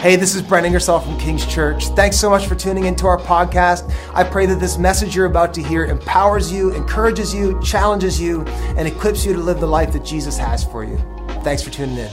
[0.00, 1.88] Hey, this is Brent Ingersoll from King's Church.
[1.88, 3.94] Thanks so much for tuning into our podcast.
[4.14, 8.40] I pray that this message you're about to hear empowers you, encourages you, challenges you,
[8.78, 10.96] and equips you to live the life that Jesus has for you.
[11.42, 12.10] Thanks for tuning in.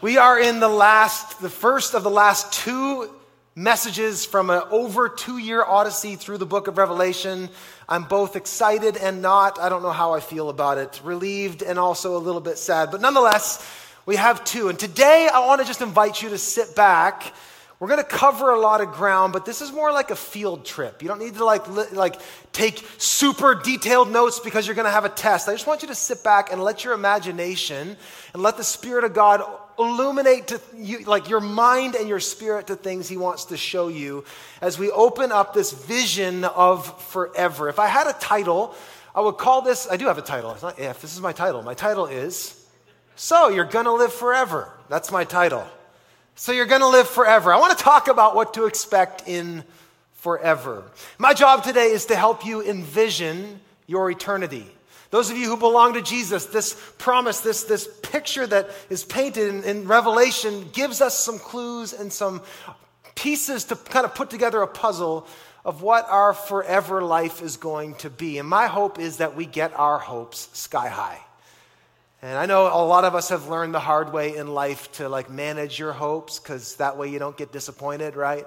[0.00, 3.08] We are in the last, the first of the last two
[3.54, 7.48] messages from an over two year odyssey through the book of Revelation.
[7.88, 9.60] I'm both excited and not.
[9.60, 11.00] I don't know how I feel about it.
[11.04, 12.90] Relieved and also a little bit sad.
[12.90, 13.64] But nonetheless,
[14.06, 14.68] we have two.
[14.68, 17.34] And today I want to just invite you to sit back.
[17.78, 20.66] We're going to cover a lot of ground, but this is more like a field
[20.66, 21.00] trip.
[21.00, 22.20] You don't need to like, li- like
[22.52, 25.48] take super detailed notes because you're going to have a test.
[25.48, 27.96] I just want you to sit back and let your imagination
[28.34, 29.42] and let the Spirit of God
[29.78, 33.88] illuminate to you, like your mind and your spirit to things He wants to show
[33.88, 34.24] you
[34.60, 37.70] as we open up this vision of forever.
[37.70, 38.74] If I had a title,
[39.14, 40.52] I would call this, I do have a title.
[40.52, 41.62] It's not if, this is my title.
[41.62, 42.59] My title is
[43.22, 44.72] so, you're going to live forever.
[44.88, 45.66] That's my title.
[46.36, 47.52] So, you're going to live forever.
[47.52, 49.62] I want to talk about what to expect in
[50.14, 50.84] forever.
[51.18, 54.64] My job today is to help you envision your eternity.
[55.10, 59.48] Those of you who belong to Jesus, this promise, this, this picture that is painted
[59.48, 62.40] in, in Revelation gives us some clues and some
[63.16, 65.26] pieces to kind of put together a puzzle
[65.62, 68.38] of what our forever life is going to be.
[68.38, 71.20] And my hope is that we get our hopes sky high.
[72.22, 75.08] And I know a lot of us have learned the hard way in life to
[75.08, 78.46] like manage your hopes because that way you don't get disappointed, right?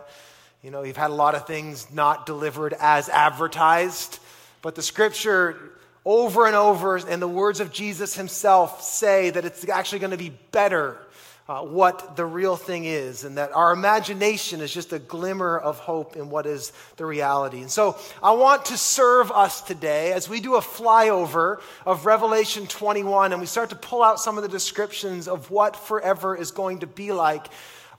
[0.62, 4.20] You know, you've had a lot of things not delivered as advertised,
[4.62, 5.58] but the scripture
[6.06, 10.18] over and over and the words of Jesus himself say that it's actually going to
[10.18, 10.98] be better
[11.48, 15.78] uh, what the real thing is, and that our imagination is just a glimmer of
[15.78, 17.60] hope in what is the reality.
[17.60, 22.66] And so I want to serve us today as we do a flyover of Revelation
[22.66, 26.52] 21 and we start to pull out some of the descriptions of what forever is
[26.52, 27.48] going to be like.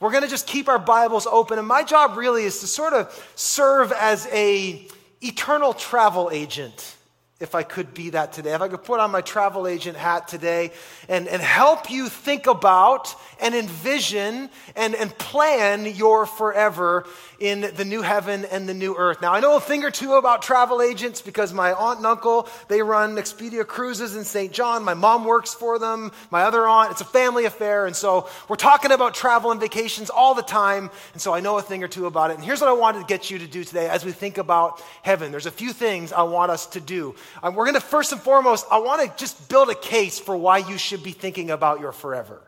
[0.00, 2.94] We're going to just keep our Bibles open, and my job really is to sort
[2.94, 4.86] of serve as a
[5.20, 6.96] eternal travel agent
[7.40, 10.28] if I could be that today, if I could put on my travel agent hat
[10.28, 10.70] today
[11.08, 17.05] and, and help you think about and envision and, and plan your forever
[17.40, 19.20] in the new heaven and the new earth.
[19.20, 22.48] Now, I know a thing or two about travel agents because my aunt and uncle,
[22.68, 24.52] they run Expedia Cruises in St.
[24.52, 24.84] John.
[24.84, 26.12] My mom works for them.
[26.30, 27.86] My other aunt, it's a family affair.
[27.86, 30.89] And so we're talking about travel and vacations all the time.
[31.12, 32.34] And so I know a thing or two about it.
[32.34, 34.80] And here's what I wanted to get you to do today as we think about
[35.02, 35.33] heaven.
[35.33, 37.16] There's a few things I want us to do.
[37.42, 40.36] Um, we're going to first and foremost, I want to just build a case for
[40.36, 42.40] why you should be thinking about your forever.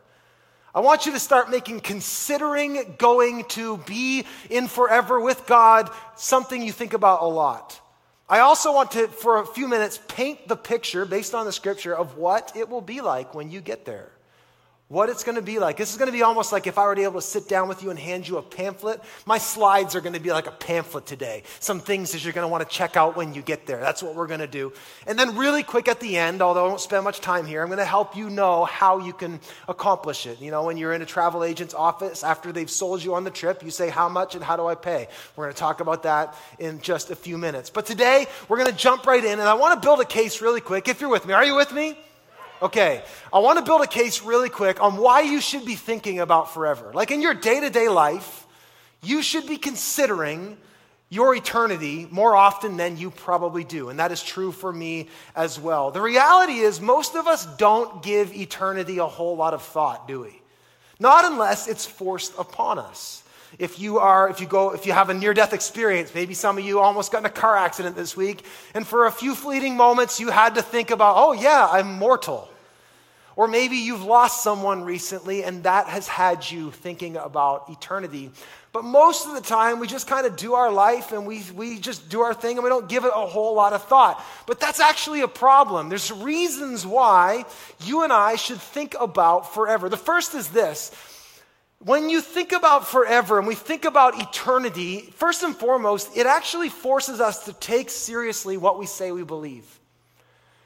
[0.73, 6.61] I want you to start making considering going to be in forever with God something
[6.61, 7.79] you think about a lot.
[8.29, 11.95] I also want to, for a few minutes, paint the picture based on the scripture
[11.95, 14.11] of what it will be like when you get there
[14.89, 15.75] what it's going to be like.
[15.75, 17.49] This is going to be almost like if I were to be able to sit
[17.49, 19.01] down with you and hand you a pamphlet.
[19.25, 21.43] My slides are going to be like a pamphlet today.
[21.59, 23.81] Some things that you're going to want to check out when you get there.
[23.81, 24.71] That's what we're going to do.
[25.05, 27.67] And then, really quick at the end, although I won't spend much time here, I'm
[27.67, 30.39] going to help you know how you can accomplish it.
[30.39, 33.31] You know, when you're in a travel agent's office after they've sold you on the
[33.31, 35.09] trip, you say, How much and how do I pay?
[35.35, 37.69] We're going to talk about that in just a few minutes.
[37.69, 40.41] But today, we're going to jump right in, and I want to build a case
[40.41, 40.87] really quick.
[40.87, 41.97] If you're with me, are you with me?
[42.61, 46.19] Okay, I want to build a case really quick on why you should be thinking
[46.19, 46.91] about forever.
[46.93, 48.47] Like in your day to day life,
[49.03, 50.57] you should be considering
[51.09, 53.89] your eternity more often than you probably do.
[53.89, 55.91] And that is true for me as well.
[55.91, 60.21] The reality is, most of us don't give eternity a whole lot of thought, do
[60.21, 60.41] we?
[60.99, 63.23] Not unless it's forced upon us.
[63.59, 66.57] If you are, if you go, if you have a near death experience, maybe some
[66.57, 68.43] of you almost got in a car accident this week,
[68.73, 72.49] and for a few fleeting moments you had to think about, oh yeah, I'm mortal.
[73.37, 78.31] Or maybe you've lost someone recently and that has had you thinking about eternity.
[78.73, 81.79] But most of the time, we just kind of do our life and we, we
[81.79, 84.23] just do our thing and we don't give it a whole lot of thought.
[84.47, 85.87] But that's actually a problem.
[85.87, 87.45] There's reasons why
[87.85, 89.87] you and I should think about forever.
[89.87, 90.91] The first is this
[91.79, 96.69] when you think about forever and we think about eternity, first and foremost, it actually
[96.69, 99.79] forces us to take seriously what we say we believe.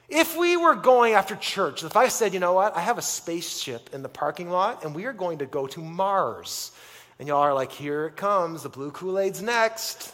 [0.08, 3.02] If we were going after church, if I said, you know what, I have a
[3.02, 6.72] spaceship in the parking lot and we are going to go to Mars,
[7.20, 10.14] and y'all are like, here it comes, the blue Kool Aid's next.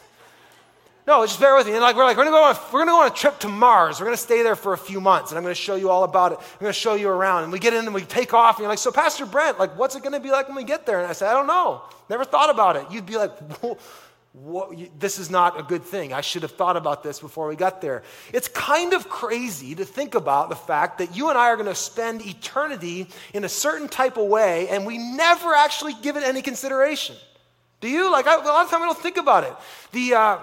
[1.08, 1.72] No, just bear with me.
[1.72, 3.48] And like we're like, we're gonna go on, we're gonna go on a trip to
[3.48, 3.98] Mars.
[3.98, 6.32] We're gonna stay there for a few months, and I'm gonna show you all about
[6.32, 6.38] it.
[6.38, 7.44] I'm gonna show you around.
[7.44, 9.74] And we get in and we take off, and you're like, so Pastor Brent, like,
[9.78, 10.98] what's it gonna be like when we get there?
[10.98, 11.80] And I said, I don't know.
[12.10, 12.90] Never thought about it.
[12.90, 13.32] You'd be like,
[14.34, 14.70] what,
[15.00, 16.12] this is not a good thing.
[16.12, 18.02] I should have thought about this before we got there.
[18.34, 21.70] It's kind of crazy to think about the fact that you and I are going
[21.70, 26.22] to spend eternity in a certain type of way and we never actually give it
[26.22, 27.16] any consideration.
[27.80, 28.12] Do you?
[28.12, 29.56] Like, I, a lot of time I don't think about it.
[29.92, 30.38] The, uh,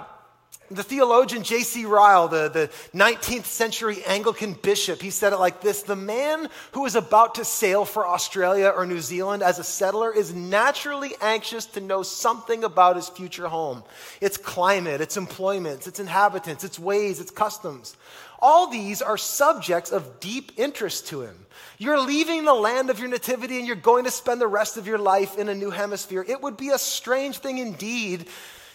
[0.72, 1.86] the theologian J.C.
[1.86, 6.86] Ryle, the, the 19th century Anglican bishop, he said it like this The man who
[6.86, 11.66] is about to sail for Australia or New Zealand as a settler is naturally anxious
[11.68, 13.84] to know something about his future home
[14.22, 17.96] its climate, its employments, its inhabitants, its ways, its customs.
[18.40, 21.46] All these are subjects of deep interest to him.
[21.78, 24.88] You're leaving the land of your nativity and you're going to spend the rest of
[24.88, 26.26] your life in a new hemisphere.
[26.28, 28.28] It would be a strange thing indeed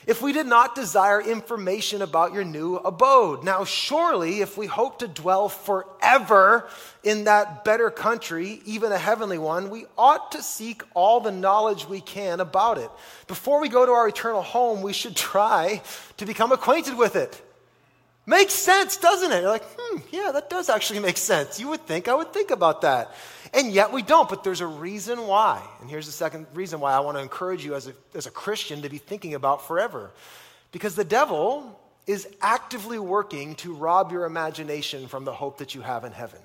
[0.07, 3.45] if we did not desire information about your new abode.
[3.45, 6.69] Now, surely, if we hope to dwell forever
[7.03, 11.87] in that better country, even a heavenly one, we ought to seek all the knowledge
[11.87, 12.91] we can about it.
[13.27, 15.83] Before we go to our eternal home, we should try
[16.17, 17.41] to become acquainted with it.
[18.27, 19.41] Makes sense, doesn't it?
[19.41, 21.59] You're like, hmm, yeah, that does actually make sense.
[21.59, 23.13] You would think I would think about that.
[23.53, 25.61] And yet we don't, but there's a reason why.
[25.81, 28.31] And here's the second reason why I want to encourage you as a, as a
[28.31, 30.13] Christian to be thinking about forever.
[30.71, 35.81] Because the devil is actively working to rob your imagination from the hope that you
[35.81, 36.41] have in heaven.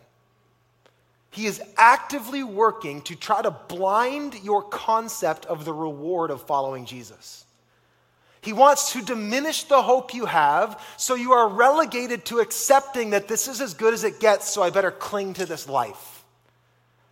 [1.29, 6.85] He is actively working to try to blind your concept of the reward of following
[6.85, 7.45] Jesus.
[8.41, 13.27] He wants to diminish the hope you have so you are relegated to accepting that
[13.27, 16.14] this is as good as it gets, so I better cling to this life.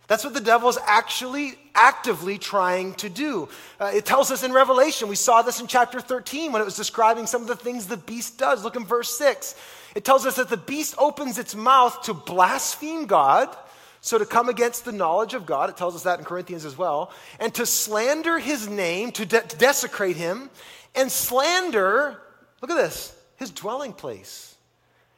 [0.06, 3.48] That's what the devil is actually actively trying to do.
[3.80, 6.76] Uh, it tells us in Revelation, we saw this in chapter 13 when it was
[6.76, 8.64] describing some of the things the beast does.
[8.64, 9.54] Look in verse 6.
[9.94, 13.54] It tells us that the beast opens its mouth to blaspheme God,
[14.02, 15.70] so to come against the knowledge of God.
[15.70, 17.10] It tells us that in Corinthians as well,
[17.40, 20.50] and to slander his name, to, de- to desecrate him,
[20.94, 22.20] and slander,
[22.60, 24.53] look at this, his dwelling place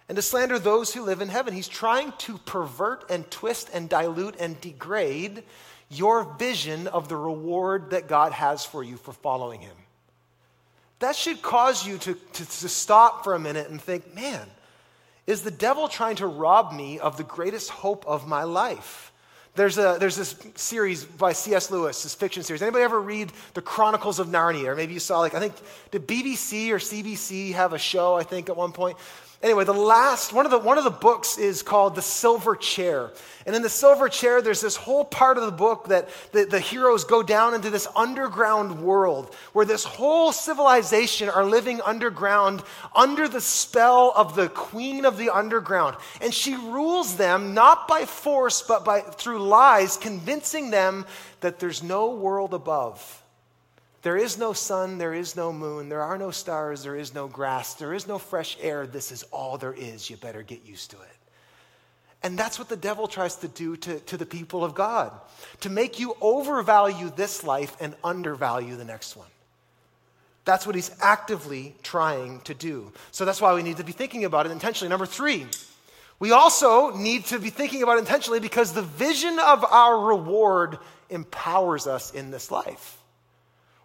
[0.08, 1.54] and to slander those who live in heaven.
[1.54, 5.42] He's trying to pervert and twist and dilute and degrade
[5.90, 9.76] your vision of the reward that God has for you for following Him.
[10.98, 14.46] That should cause you to, to, to, stop for a minute and think, man,
[15.26, 19.12] is the devil trying to rob me of the greatest hope of my life?
[19.56, 21.70] There's, a, there's this series by C.S.
[21.70, 22.62] Lewis, this fiction series.
[22.62, 24.66] Anybody ever read The Chronicles of Narnia?
[24.66, 25.54] Or maybe you saw, like, I think,
[25.90, 28.98] did BBC or CBC have a show, I think, at one point?
[29.42, 33.10] Anyway, the last one of the one of the books is called The Silver Chair.
[33.44, 36.58] And in the silver chair, there's this whole part of the book that the, the
[36.58, 42.62] heroes go down into this underground world where this whole civilization are living underground
[42.94, 45.96] under the spell of the queen of the underground.
[46.20, 51.06] And she rules them not by force, but by through lies, convincing them
[51.40, 53.22] that there's no world above
[54.06, 57.26] there is no sun, there is no moon, there are no stars, there is no
[57.26, 58.86] grass, there is no fresh air.
[58.86, 60.08] This is all there is.
[60.08, 61.16] You better get used to it.
[62.22, 65.10] And that's what the devil tries to do to, to the people of God
[65.62, 69.26] to make you overvalue this life and undervalue the next one.
[70.44, 72.92] That's what he's actively trying to do.
[73.10, 74.88] So that's why we need to be thinking about it intentionally.
[74.88, 75.46] Number three,
[76.20, 80.78] we also need to be thinking about it intentionally because the vision of our reward
[81.10, 83.02] empowers us in this life.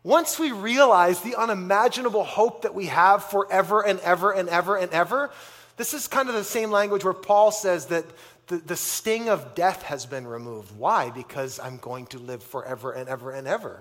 [0.03, 4.91] Once we realize the unimaginable hope that we have forever and ever and ever and
[4.91, 5.29] ever,
[5.77, 8.05] this is kind of the same language where Paul says that
[8.47, 10.75] the, the sting of death has been removed.
[10.77, 11.11] Why?
[11.11, 13.79] Because I'm going to live forever and ever and ever.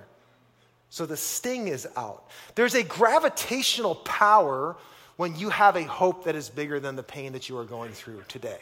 [0.90, 2.28] So the sting is out.
[2.54, 4.76] There's a gravitational power
[5.16, 7.92] when you have a hope that is bigger than the pain that you are going
[7.92, 8.60] through today.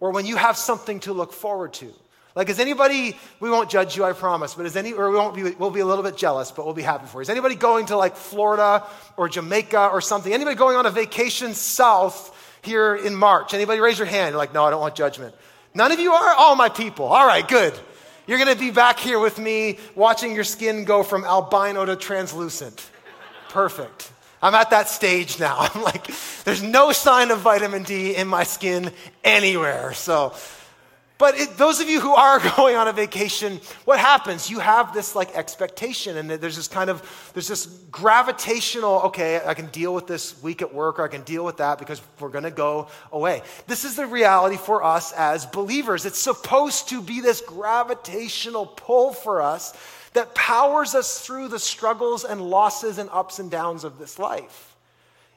[0.00, 1.92] Or when you have something to look forward to.
[2.34, 5.34] Like, is anybody, we won't judge you, I promise, but is any, or we won't
[5.34, 7.22] be, we'll be a little bit jealous, but we'll be happy for you.
[7.22, 8.84] Is anybody going to like Florida
[9.16, 10.32] or Jamaica or something?
[10.32, 13.52] Anybody going on a vacation south here in March?
[13.52, 14.32] Anybody raise your hand?
[14.32, 15.34] You're like, no, I don't want judgment.
[15.74, 16.34] None of you are?
[16.34, 17.06] All my people.
[17.06, 17.78] All right, good.
[18.26, 21.96] You're going to be back here with me watching your skin go from albino to
[21.96, 22.88] translucent.
[23.50, 24.10] Perfect.
[24.40, 25.56] I'm at that stage now.
[25.74, 26.08] I'm like,
[26.44, 28.90] there's no sign of vitamin D in my skin
[29.22, 29.92] anywhere.
[29.92, 30.34] So,
[31.22, 34.50] but it, those of you who are going on a vacation, what happens?
[34.50, 39.02] You have this like expectation, and there's this kind of there's this gravitational.
[39.02, 41.78] Okay, I can deal with this week at work, or I can deal with that
[41.78, 43.42] because we're going to go away.
[43.68, 46.06] This is the reality for us as believers.
[46.06, 49.76] It's supposed to be this gravitational pull for us
[50.14, 54.71] that powers us through the struggles and losses and ups and downs of this life.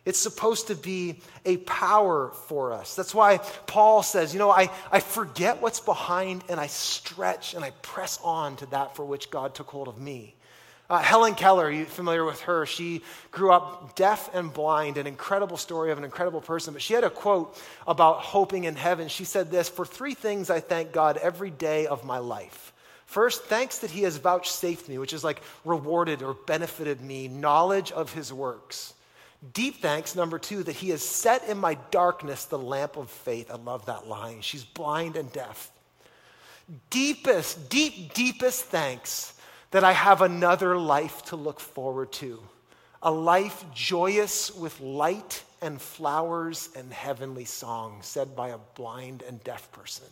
[0.06, 2.96] It's supposed to be a power for us.
[2.96, 7.66] That's why Paul says, you know, I, I forget what's behind and I stretch and
[7.66, 10.36] I press on to that for which God took hold of me.
[10.88, 12.68] Uh, Helen Keller, you familiar with her?
[12.68, 16.74] She grew up deaf and blind, an incredible story of an incredible person.
[16.74, 17.58] But she had a quote
[17.88, 19.08] about hoping in heaven.
[19.08, 22.72] She said this For three things I thank God every day of my life.
[23.08, 27.92] First, thanks that He has vouchsafed me, which is like rewarded or benefited me, knowledge
[27.92, 28.94] of His works.
[29.54, 33.52] Deep thanks, number two, that He has set in my darkness the lamp of faith.
[33.52, 34.42] I love that line.
[34.42, 35.72] She's blind and deaf.
[36.90, 39.34] Deepest, deep, deepest thanks
[39.72, 42.42] that I have another life to look forward to.
[43.04, 49.44] A life joyous with light and flowers and heavenly songs, said by a blind and
[49.44, 50.08] deaf person.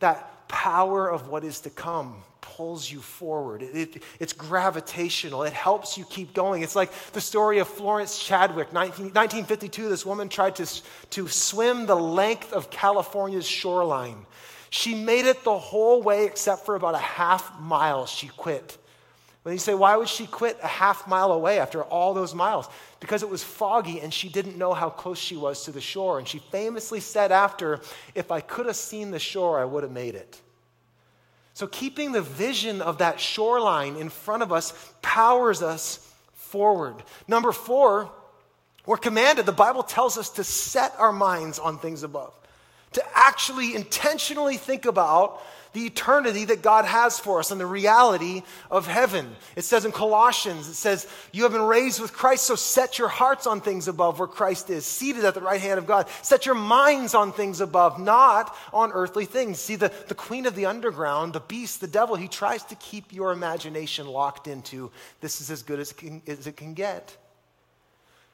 [0.00, 3.62] That power of what is to come pulls you forward.
[3.62, 5.44] It, it, it's gravitational.
[5.44, 6.62] It helps you keep going.
[6.62, 8.72] It's like the story of Florence Chadwick.
[8.72, 10.66] 19, 1952, this woman tried to,
[11.10, 14.26] to swim the length of California's shoreline.
[14.70, 18.06] She made it the whole way except for about a half mile.
[18.06, 18.76] She quit.
[19.42, 22.68] When you say, why would she quit a half mile away after all those miles?
[23.00, 26.18] Because it was foggy and she didn't know how close she was to the shore.
[26.18, 27.80] And she famously said after,
[28.14, 30.40] if I could have seen the shore, I would have made it.
[31.54, 36.96] So keeping the vision of that shoreline in front of us powers us forward.
[37.26, 38.10] Number four,
[38.86, 42.32] we're commanded, the Bible tells us to set our minds on things above
[42.92, 45.42] to actually intentionally think about
[45.78, 49.36] the eternity that God has for us and the reality of heaven.
[49.54, 53.08] It says in Colossians, it says, You have been raised with Christ, so set your
[53.08, 56.08] hearts on things above where Christ is, seated at the right hand of God.
[56.22, 59.60] Set your minds on things above, not on earthly things.
[59.60, 63.12] See, the, the queen of the underground, the beast, the devil, he tries to keep
[63.12, 67.16] your imagination locked into this is as good as it can, as it can get.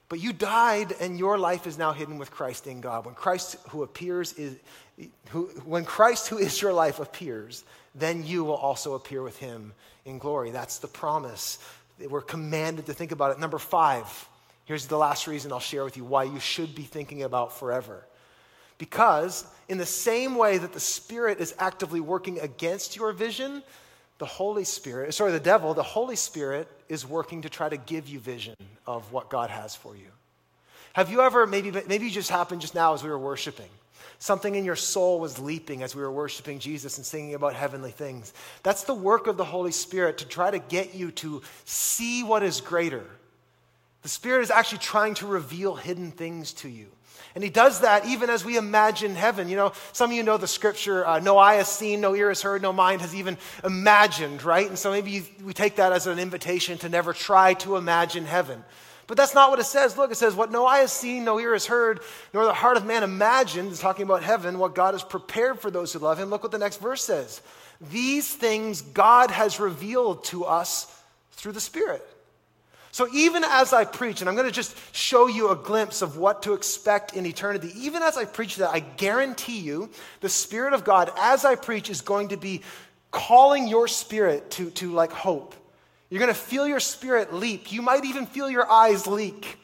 [0.08, 3.06] But you died and your life is now hidden with Christ in God.
[3.06, 4.56] When Christ who appears is
[5.30, 9.72] who, when Christ who is your life appears, then you will also appear with him
[10.04, 10.50] in glory.
[10.50, 11.58] That's the promise.
[11.98, 13.40] We're commanded to think about it.
[13.40, 14.28] Number 5.
[14.64, 18.04] Here's the last reason I'll share with you why you should be thinking about forever.
[18.78, 23.62] Because, in the same way that the Spirit is actively working against your vision,
[24.18, 28.08] the Holy Spirit, sorry, the devil, the Holy Spirit is working to try to give
[28.08, 28.54] you vision
[28.86, 30.08] of what God has for you.
[30.94, 33.68] Have you ever, maybe, maybe just happened just now as we were worshiping.
[34.18, 37.90] Something in your soul was leaping as we were worshiping Jesus and singing about heavenly
[37.90, 38.32] things.
[38.62, 42.42] That's the work of the Holy Spirit to try to get you to see what
[42.42, 43.04] is greater.
[44.02, 46.86] The Spirit is actually trying to reveal hidden things to you.
[47.34, 49.48] And he does that even as we imagine heaven.
[49.48, 52.28] You know, some of you know the scripture, uh, no eye has seen, no ear
[52.28, 54.68] has heard, no mind has even imagined, right?
[54.68, 58.24] And so maybe you, we take that as an invitation to never try to imagine
[58.24, 58.62] heaven.
[59.06, 59.98] But that's not what it says.
[59.98, 62.00] Look, it says, What no eye has seen, no ear has heard,
[62.32, 65.70] nor the heart of man imagined, is talking about heaven, what God has prepared for
[65.70, 66.30] those who love him.
[66.30, 67.42] Look what the next verse says.
[67.90, 70.90] These things God has revealed to us
[71.32, 72.02] through the Spirit.
[72.92, 76.16] So even as I preach, and I'm going to just show you a glimpse of
[76.16, 80.74] what to expect in eternity, even as I preach that, I guarantee you the Spirit
[80.74, 82.62] of God, as I preach, is going to be
[83.10, 85.54] calling your spirit to, to like hope.
[86.14, 87.72] You're going to feel your spirit leap.
[87.72, 89.58] You might even feel your eyes leak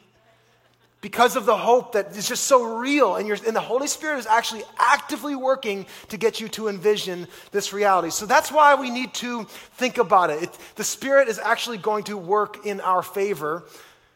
[0.99, 3.15] because of the hope that is just so real.
[3.15, 7.71] And, and, the Holy Spirit is actually actively working to get you to envision this
[7.71, 8.09] reality.
[8.09, 10.43] So that's why we need to think about it.
[10.43, 10.57] it.
[10.75, 13.63] The Spirit is actually going to work in our favor.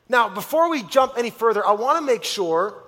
[0.09, 2.83] Now, before we jump any further, I want to make sure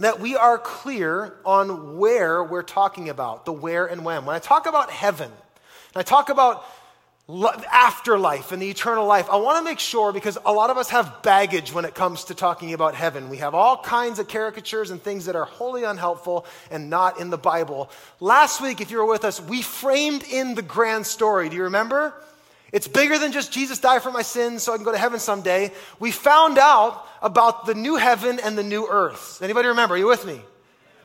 [0.00, 4.26] that we are clear on where we're talking about the where and when.
[4.26, 5.32] When I talk about heaven,
[5.96, 6.62] and I talk about
[7.28, 10.90] afterlife and the eternal life, I want to make sure because a lot of us
[10.90, 13.28] have baggage when it comes to talking about heaven.
[13.28, 17.30] We have all kinds of caricatures and things that are wholly unhelpful and not in
[17.30, 17.90] the Bible.
[18.20, 21.48] Last week, if you were with us, we framed in the grand story.
[21.48, 22.14] Do you remember?
[22.72, 25.18] It's bigger than just Jesus died for my sins so I can go to heaven
[25.18, 25.72] someday.
[25.98, 29.40] We found out about the new heaven and the new earth.
[29.42, 29.96] Anybody remember?
[29.96, 30.40] Are you with me?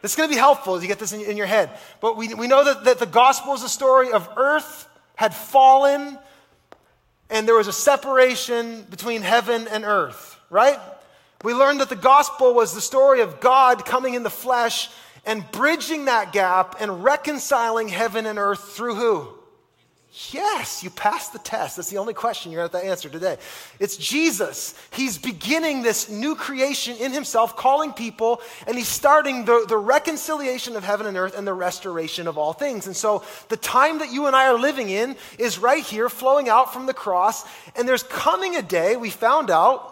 [0.03, 1.71] This is going to be helpful as you get this in, in your head.
[1.99, 4.87] But we, we know that, that the gospel is a story of earth
[5.21, 6.17] had fallen
[7.29, 10.79] and there was a separation between heaven and earth, right?
[11.43, 14.89] We learned that the gospel was the story of God coming in the flesh
[15.23, 19.27] and bridging that gap and reconciling heaven and earth through who?
[20.31, 21.77] Yes, you passed the test.
[21.77, 23.37] That's the only question you're going to have to answer today.
[23.79, 24.75] It's Jesus.
[24.91, 30.75] He's beginning this new creation in himself, calling people, and he's starting the, the reconciliation
[30.75, 32.87] of heaven and earth and the restoration of all things.
[32.87, 36.49] And so the time that you and I are living in is right here, flowing
[36.49, 37.45] out from the cross.
[37.77, 39.87] And there's coming a day, we found out,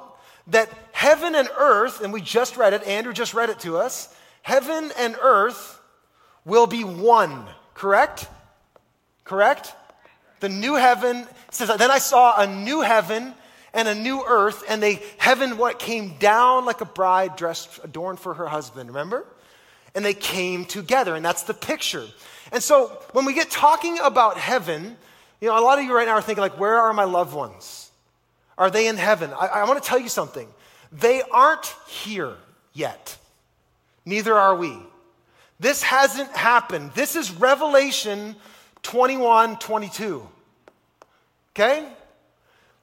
[0.48, 4.14] that heaven and earth, and we just read it, Andrew just read it to us,
[4.42, 5.80] heaven and earth
[6.44, 8.28] will be one, correct?
[9.24, 9.74] Correct?
[10.40, 13.34] The new heaven says, then I saw a new heaven
[13.74, 18.20] and a new earth, and they heaven what came down like a bride dressed adorned
[18.20, 18.90] for her husband.
[18.90, 19.26] Remember?
[19.94, 22.06] And they came together, and that's the picture.
[22.52, 24.98] And so when we get talking about heaven,
[25.40, 27.34] you know, a lot of you right now are thinking like, where are my loved
[27.34, 27.92] ones?
[28.58, 29.32] Are they in heaven?
[29.34, 30.48] I, I want to tell you something.
[30.92, 32.34] They aren't here
[32.74, 33.18] yet.
[34.06, 34.76] Neither are we.
[35.60, 36.92] This hasn't happened.
[36.94, 38.36] This is Revelation
[38.84, 40.28] 21, 22.
[41.56, 41.88] Okay?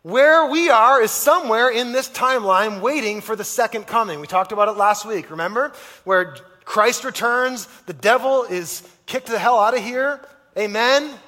[0.02, 4.20] Where we are is somewhere in this timeline waiting for the second coming.
[4.20, 5.72] We talked about it last week, remember?
[6.04, 10.20] Where Christ returns, the devil is kicked the hell out of here.
[10.56, 11.02] Amen?
[11.02, 11.18] Amen?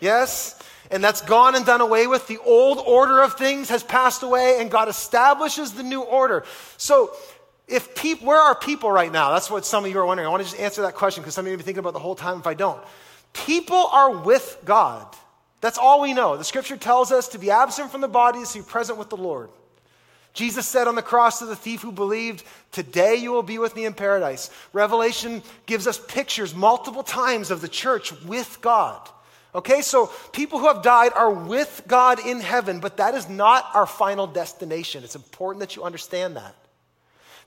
[0.00, 0.56] Yes?
[0.90, 2.28] And that's gone and done away with.
[2.28, 6.44] The old order of things has passed away, and God establishes the new order.
[6.76, 7.10] So,
[7.66, 9.32] if people, where are people right now?
[9.32, 10.28] That's what some of you are wondering.
[10.28, 11.94] I want to just answer that question because some of you have been thinking about
[11.94, 12.80] the whole time if I don't.
[13.44, 15.06] People are with God.
[15.60, 16.36] That's all we know.
[16.36, 19.10] The scripture tells us to be absent from the body is to be present with
[19.10, 19.50] the Lord.
[20.32, 23.74] Jesus said on the cross to the thief who believed, Today you will be with
[23.74, 24.50] me in paradise.
[24.72, 29.08] Revelation gives us pictures multiple times of the church with God.
[29.54, 33.64] Okay, so people who have died are with God in heaven, but that is not
[33.74, 35.04] our final destination.
[35.04, 36.54] It's important that you understand that.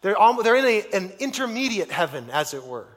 [0.01, 2.87] They're, they're in a, an intermediate heaven, as it were.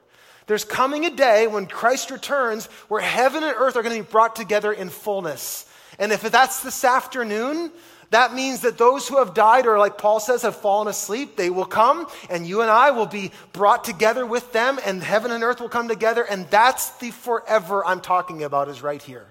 [0.47, 4.11] There's coming a day when Christ returns where heaven and earth are going to be
[4.11, 5.65] brought together in fullness.
[5.99, 7.71] And if that's this afternoon,
[8.09, 11.49] that means that those who have died, or like Paul says, have fallen asleep, they
[11.49, 15.43] will come, and you and I will be brought together with them, and heaven and
[15.43, 16.23] earth will come together.
[16.23, 19.25] And that's the forever I'm talking about, is right here.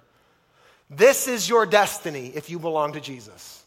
[0.90, 3.61] This is your destiny if you belong to Jesus.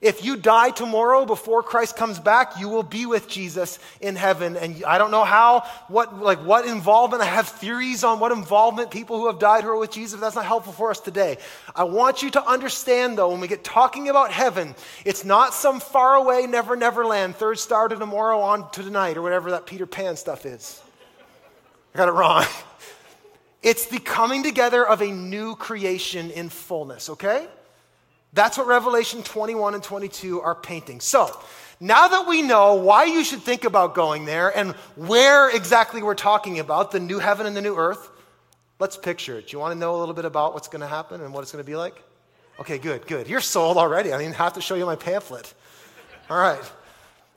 [0.00, 4.56] If you die tomorrow before Christ comes back, you will be with Jesus in heaven.
[4.56, 7.22] And I don't know how, what, like what involvement.
[7.22, 10.20] I have theories on what involvement people who have died who are with Jesus.
[10.20, 11.38] That's not helpful for us today.
[11.74, 14.74] I want you to understand though, when we get talking about heaven,
[15.04, 19.22] it's not some faraway never, never land, third star to tomorrow on to tonight or
[19.22, 20.80] whatever that Peter Pan stuff is.
[21.94, 22.44] I got it wrong.
[23.60, 27.48] It's the coming together of a new creation in fullness, okay?
[28.32, 31.00] That's what Revelation 21 and 22 are painting.
[31.00, 31.36] So,
[31.80, 36.14] now that we know why you should think about going there and where exactly we're
[36.14, 38.10] talking about, the new heaven and the new earth,
[38.80, 39.48] let's picture it.
[39.48, 41.42] Do you want to know a little bit about what's going to happen and what
[41.42, 42.02] it's going to be like?
[42.60, 43.28] Okay, good, good.
[43.28, 44.12] You're sold already.
[44.12, 45.54] I didn't have to show you my pamphlet.
[46.28, 46.60] All right.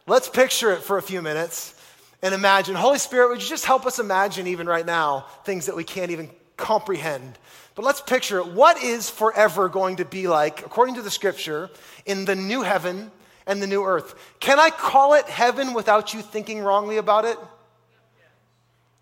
[0.07, 1.75] Let's picture it for a few minutes
[2.23, 2.75] and imagine.
[2.75, 6.09] Holy Spirit, would you just help us imagine, even right now, things that we can't
[6.09, 7.37] even comprehend?
[7.81, 8.43] But let's picture.
[8.43, 11.71] What is forever going to be like, according to the scripture,
[12.05, 13.09] in the new heaven
[13.47, 14.13] and the new earth?
[14.39, 17.39] Can I call it heaven without you thinking wrongly about it?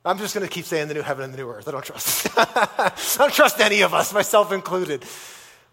[0.05, 1.67] I'm just going to keep saying the new heaven and the new earth.
[1.67, 2.29] I don't trust.
[2.37, 5.03] I don't trust any of us, myself included.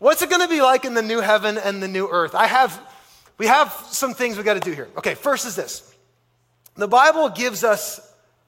[0.00, 2.34] What's it going to be like in the new heaven and the new earth?
[2.34, 2.76] I have,
[3.38, 4.88] we have some things we got to do here.
[4.98, 5.94] Okay, first is this.
[6.74, 8.00] The Bible gives us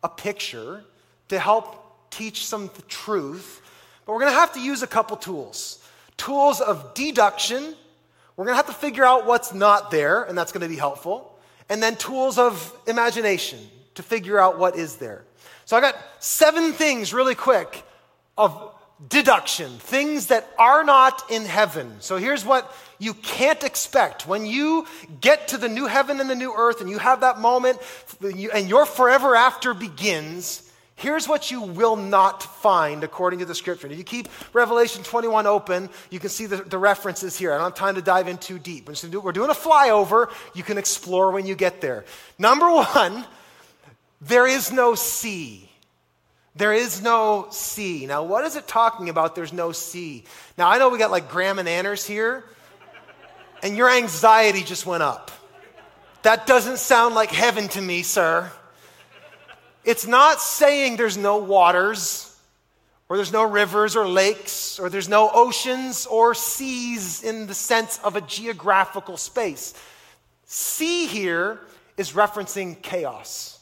[0.02, 0.82] a picture
[1.28, 3.62] to help teach some truth
[4.08, 5.84] but we're going to have to use a couple tools
[6.16, 7.74] tools of deduction.
[8.36, 10.76] We're going to have to figure out what's not there, and that's going to be
[10.76, 11.38] helpful.
[11.68, 13.58] And then tools of imagination
[13.96, 15.24] to figure out what is there.
[15.66, 17.84] So I got seven things really quick
[18.38, 18.74] of
[19.10, 21.96] deduction, things that are not in heaven.
[22.00, 24.26] So here's what you can't expect.
[24.26, 24.86] When you
[25.20, 27.78] get to the new heaven and the new earth and you have that moment
[28.22, 30.67] and your forever after begins,
[30.98, 33.86] Here's what you will not find according to the scripture.
[33.86, 37.52] If you keep Revelation 21 open, you can see the, the references here.
[37.52, 38.88] I don't have time to dive in too deep.
[38.88, 40.28] We're doing a flyover.
[40.54, 42.04] You can explore when you get there.
[42.36, 43.24] Number one,
[44.20, 45.70] there is no sea.
[46.56, 48.06] There is no sea.
[48.06, 49.36] Now, what is it talking about?
[49.36, 50.24] There's no sea.
[50.56, 52.42] Now, I know we got like Graham and Anners here,
[53.62, 55.30] and your anxiety just went up.
[56.22, 58.50] That doesn't sound like heaven to me, sir.
[59.88, 62.36] It's not saying there's no waters,
[63.08, 67.98] or there's no rivers or lakes, or there's no oceans or seas in the sense
[68.04, 69.72] of a geographical space.
[70.44, 71.58] Sea here
[71.96, 73.58] is referencing chaos.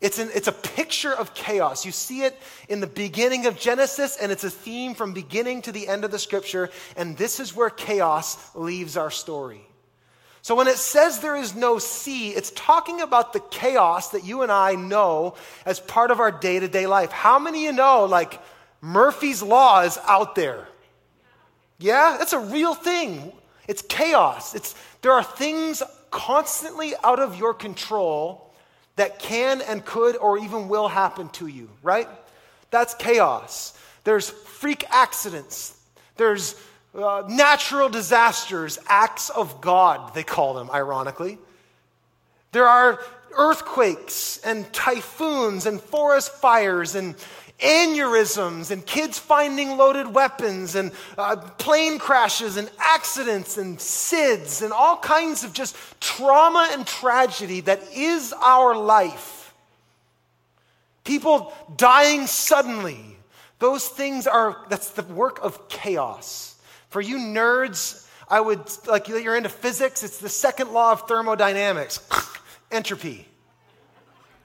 [0.00, 1.84] It's, an, it's a picture of chaos.
[1.84, 5.72] You see it in the beginning of Genesis, and it's a theme from beginning to
[5.72, 6.70] the end of the scripture.
[6.96, 9.67] And this is where chaos leaves our story.
[10.42, 14.42] So when it says there is no sea, it's talking about the chaos that you
[14.42, 15.34] and I know
[15.66, 17.10] as part of our day to day life.
[17.10, 18.40] How many of you know, like,
[18.80, 20.68] Murphy's Law is out there?
[21.78, 23.32] Yeah, that's a real thing.
[23.66, 24.54] It's chaos.
[24.54, 28.52] It's, there are things constantly out of your control
[28.96, 32.08] that can and could or even will happen to you, right?
[32.70, 33.78] That's chaos.
[34.04, 35.78] There's freak accidents
[36.18, 36.54] There's
[36.94, 41.38] uh, natural disasters, acts of God, they call them, ironically.
[42.52, 43.00] There are
[43.36, 47.14] earthquakes and typhoons and forest fires and
[47.60, 54.72] aneurysms and kids finding loaded weapons and uh, plane crashes and accidents and SIDS and
[54.72, 59.54] all kinds of just trauma and tragedy that is our life.
[61.04, 63.16] People dying suddenly.
[63.58, 66.57] Those things are, that's the work of chaos.
[66.88, 72.00] For you nerds, I would, like you're into physics, it's the second law of thermodynamics
[72.70, 73.26] entropy.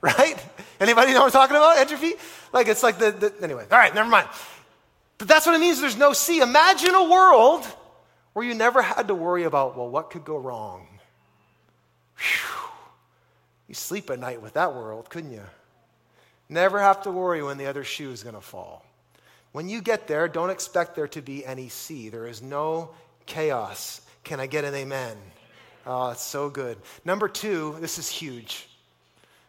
[0.02, 0.36] Right?
[0.80, 1.78] Anybody know what I'm talking about?
[1.78, 2.14] Entropy?
[2.52, 3.66] Like it's like the, the anyway.
[3.72, 4.28] All right, never mind.
[5.18, 6.40] But that's what it means there's no sea.
[6.40, 7.66] Imagine a world
[8.34, 10.88] where you never had to worry about, well, what could go wrong?
[12.18, 12.70] Whew.
[13.68, 15.44] You sleep at night with that world, couldn't you?
[16.50, 18.86] Never have to worry when the other shoe is going to fall.
[19.54, 22.10] When you get there, don't expect there to be any sea.
[22.10, 22.90] There is no
[23.26, 24.02] chaos.
[24.24, 25.16] Can I get an amen?
[25.86, 26.78] Oh, it's so good.
[27.06, 28.68] Number two, this is huge.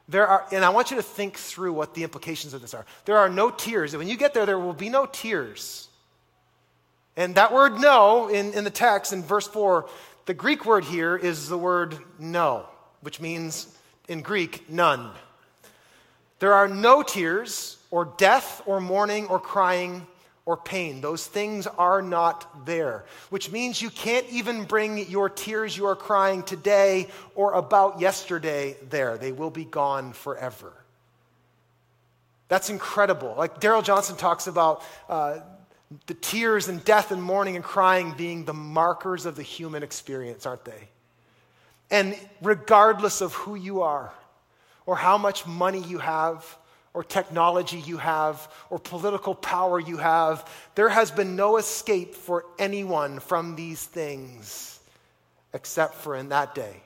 [0.08, 2.84] There are, and I want you to think through what the implications of this are.
[3.06, 3.96] There are no tears.
[3.96, 5.88] When you get there, there will be no tears.
[7.16, 9.88] And that word no in, in the text in verse 4,
[10.26, 12.66] the Greek word here is the word no,
[13.00, 13.74] which means
[14.08, 15.10] in Greek, none.
[16.40, 20.04] There are no tears, or death, or mourning, or crying,
[20.46, 21.00] or pain.
[21.00, 25.94] Those things are not there, which means you can't even bring your tears you are
[25.94, 29.16] crying today or about yesterday there.
[29.16, 30.72] They will be gone forever.
[32.48, 33.32] That's incredible.
[33.38, 35.38] Like Darrell Johnson talks about uh,
[36.08, 40.46] the tears and death and mourning and crying being the markers of the human experience,
[40.46, 40.88] aren't they?
[41.92, 44.12] And regardless of who you are
[44.84, 46.58] or how much money you have,
[46.94, 50.48] or technology you have or political power you have.
[50.76, 54.80] There has been no escape for anyone from these things
[55.52, 56.82] except for in that day.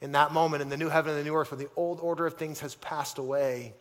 [0.00, 2.26] In that moment, in the new heaven and the new earth, when the old order
[2.26, 3.74] of things has passed away,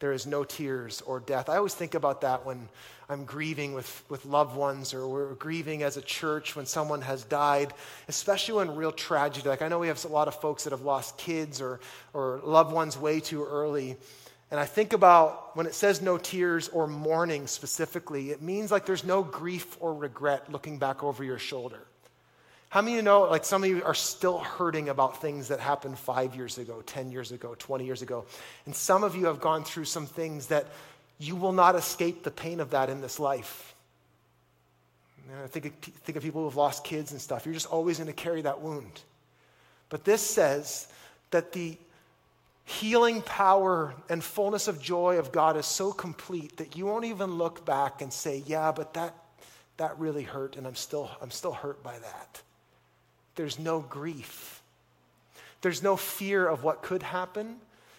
[0.00, 1.48] there is no tears or death.
[1.48, 2.68] I always think about that when
[3.08, 7.22] I'm grieving with, with loved ones or we're grieving as a church when someone has
[7.24, 7.72] died,
[8.08, 9.48] especially when real tragedy.
[9.48, 11.78] Like I know we have a lot of folks that have lost kids or,
[12.12, 13.96] or loved ones way too early.
[14.52, 18.84] And I think about when it says no tears or mourning specifically, it means like
[18.84, 21.78] there's no grief or regret looking back over your shoulder.
[22.68, 25.58] How many of you know, like some of you are still hurting about things that
[25.58, 28.26] happened five years ago, 10 years ago, 20 years ago?
[28.66, 30.66] And some of you have gone through some things that
[31.18, 33.74] you will not escape the pain of that in this life.
[35.42, 37.46] I think of, think of people who have lost kids and stuff.
[37.46, 39.00] You're just always going to carry that wound.
[39.88, 40.88] But this says
[41.30, 41.78] that the
[42.72, 47.38] healing power and fullness of joy of God is so complete that you won't even
[47.38, 49.14] look back and say, yeah, but that,
[49.76, 52.42] that really hurt and I'm still, I'm still hurt by that.
[53.34, 54.62] There's no grief.
[55.60, 57.56] There's no fear of what could happen.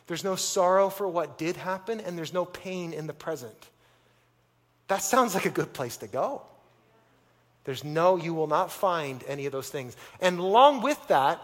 [0.07, 3.69] There's no sorrow for what did happen, and there's no pain in the present.
[4.89, 6.41] That sounds like a good place to go.
[7.63, 9.95] There's no, you will not find any of those things.
[10.19, 11.41] And along with that,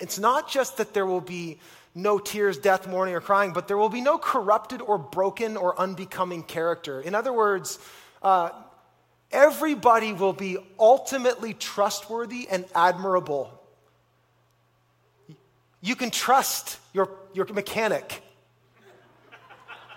[0.00, 1.58] it's not just that there will be
[1.94, 5.78] no tears, death, mourning, or crying, but there will be no corrupted or broken or
[5.80, 7.00] unbecoming character.
[7.00, 7.78] In other words,
[8.22, 8.50] uh,
[9.30, 13.60] everybody will be ultimately trustworthy and admirable.
[15.80, 18.22] You can trust your, your mechanic.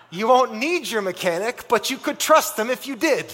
[0.10, 3.26] You won't need your mechanic, but you could trust them if you did.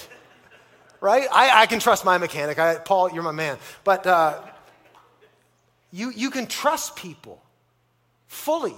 [1.02, 1.28] Right?
[1.32, 2.58] I, I can trust my mechanic.
[2.60, 3.58] I, Paul, you're my man.
[3.84, 4.39] But uh,
[5.91, 7.43] you, you can trust people
[8.34, 8.76] fully.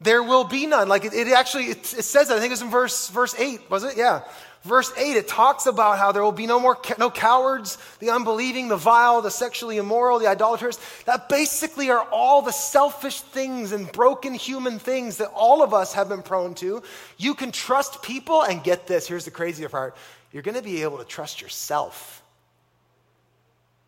[0.00, 0.88] There will be none.
[0.88, 2.36] Like it, it actually, it, it, says that.
[2.36, 3.96] I think it's in verse, verse 8, was it?
[3.96, 4.22] Yeah.
[4.62, 8.68] Verse 8, it talks about how there will be no more, no cowards, the unbelieving,
[8.68, 10.78] the vile, the sexually immoral, the idolaters.
[11.06, 15.94] That basically are all the selfish things and broken human things that all of us
[15.94, 16.82] have been prone to.
[17.16, 19.96] You can trust people, and get this, here's the crazier part.
[20.32, 22.22] You're going to be able to trust yourself.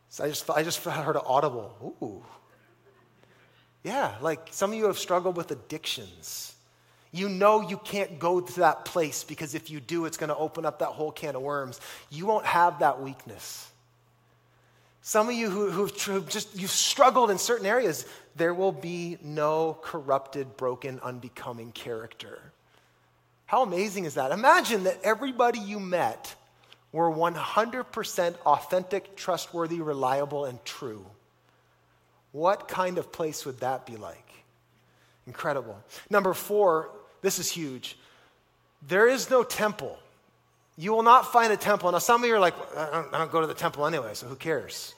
[0.08, 1.96] So I just, I just heard an audible.
[2.02, 2.24] Ooh,
[3.82, 6.54] yeah, like some of you have struggled with addictions.
[7.12, 10.36] You know you can't go to that place because if you do, it's going to
[10.36, 11.80] open up that whole can of worms.
[12.08, 13.68] You won't have that weakness.
[15.02, 19.78] Some of you who, who've just you've struggled in certain areas, there will be no
[19.82, 22.52] corrupted, broken, unbecoming character.
[23.46, 24.30] How amazing is that?
[24.30, 26.36] Imagine that everybody you met
[26.92, 31.06] were 100% authentic, trustworthy, reliable, and true.
[32.32, 34.16] What kind of place would that be like?
[35.26, 35.78] Incredible.
[36.08, 36.90] Number four,
[37.22, 37.98] this is huge.
[38.86, 39.98] There is no temple
[40.80, 41.92] you will not find a temple.
[41.92, 44.14] Now, some of you are like, I don't, I don't go to the temple anyway,
[44.14, 44.94] so who cares?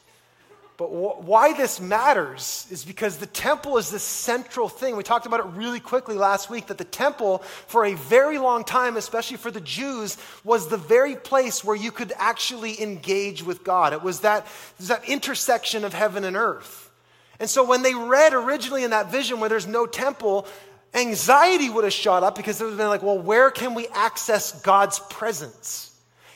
[0.76, 4.96] But wh- why this matters is because the temple is this central thing.
[4.96, 8.62] We talked about it really quickly last week that the temple, for a very long
[8.62, 13.64] time, especially for the Jews, was the very place where you could actually engage with
[13.64, 13.92] God.
[13.92, 16.81] It was that, it was that intersection of heaven and earth.
[17.40, 20.46] And so when they read originally in that vision where there's no temple,
[20.94, 23.86] anxiety would have shot up because it would have been like, well, where can we
[23.88, 25.88] access God's presence?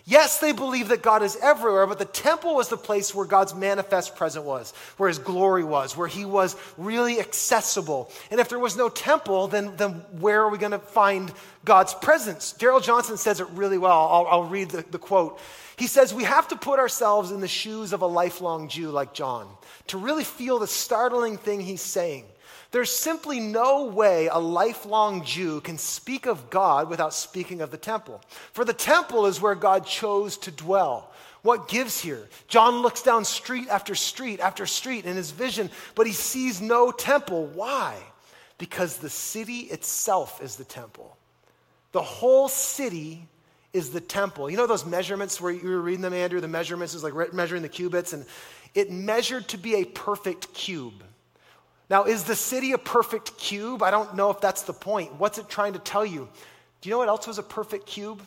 [0.08, 3.56] Yes, they believe that God is everywhere, but the temple was the place where God's
[3.56, 8.08] manifest presence was, where his glory was, where he was really accessible.
[8.30, 11.32] And if there was no temple, then, then where are we going to find
[11.64, 12.52] God's presence?
[12.52, 14.08] Darrell Johnson says it really well.
[14.08, 15.40] I'll, I'll read the, the quote.
[15.76, 19.12] He says, We have to put ourselves in the shoes of a lifelong Jew like
[19.12, 19.48] John
[19.88, 22.24] to really feel the startling thing he's saying.
[22.70, 27.76] There's simply no way a lifelong Jew can speak of God without speaking of the
[27.76, 28.20] temple.
[28.52, 31.12] For the temple is where God chose to dwell.
[31.42, 32.28] What gives here?
[32.48, 36.90] John looks down street after street after street in his vision, but he sees no
[36.90, 37.46] temple.
[37.46, 37.96] Why?
[38.58, 41.16] Because the city itself is the temple.
[41.92, 43.28] The whole city
[43.76, 44.50] is the temple.
[44.50, 46.40] You know those measurements where you were reading them, Andrew?
[46.40, 48.24] The measurements is like measuring the cubits, and
[48.74, 51.04] it measured to be a perfect cube.
[51.88, 53.82] Now, is the city a perfect cube?
[53.82, 55.14] I don't know if that's the point.
[55.20, 56.28] What's it trying to tell you?
[56.80, 58.20] Do you know what else was a perfect cube?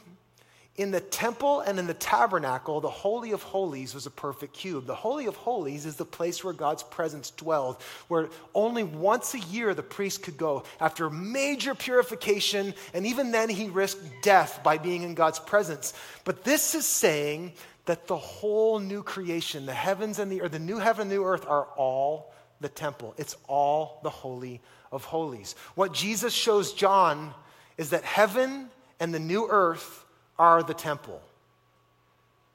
[0.79, 4.85] In the temple and in the tabernacle, the Holy of Holies was a perfect cube.
[4.85, 9.39] The Holy of Holies is the place where God's presence dwelled, where only once a
[9.39, 14.77] year the priest could go after major purification, and even then he risked death by
[14.77, 15.93] being in God's presence.
[16.23, 17.51] But this is saying
[17.83, 21.25] that the whole new creation, the heavens and the earth, the new heaven and new
[21.25, 24.61] earth are all the temple, it's all the Holy
[24.93, 25.55] of Holies.
[25.75, 27.33] What Jesus shows John
[27.77, 28.69] is that heaven
[29.01, 30.05] and the new earth
[30.39, 31.21] are the temple.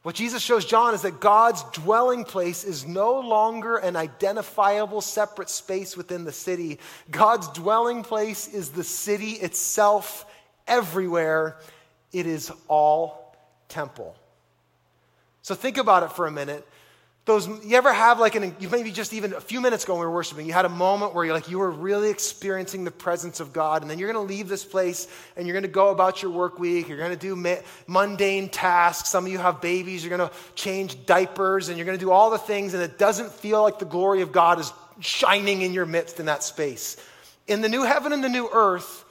[0.03, 5.49] What Jesus shows John is that God's dwelling place is no longer an identifiable separate
[5.49, 6.79] space within the city.
[7.11, 10.27] God's dwelling place is the city itself,
[10.67, 11.57] everywhere.
[12.13, 13.35] It is all
[13.69, 14.15] temple.
[15.41, 16.67] So think about it for a minute.
[17.27, 20.07] Those, you ever have like an, maybe just even a few minutes ago when we
[20.07, 23.41] were worshiping, you had a moment where you're like, you were really experiencing the presence
[23.41, 25.89] of God, and then you're going to leave this place and you're going to go
[25.89, 26.87] about your work week.
[26.87, 29.09] You're going to do ma- mundane tasks.
[29.09, 30.05] Some of you have babies.
[30.05, 32.99] You're going to change diapers and you're going to do all the things, and it
[32.99, 36.99] doesn't feel like the glory of God is shining in your midst in that space.
[37.47, 39.03] In the new heaven and the new earth,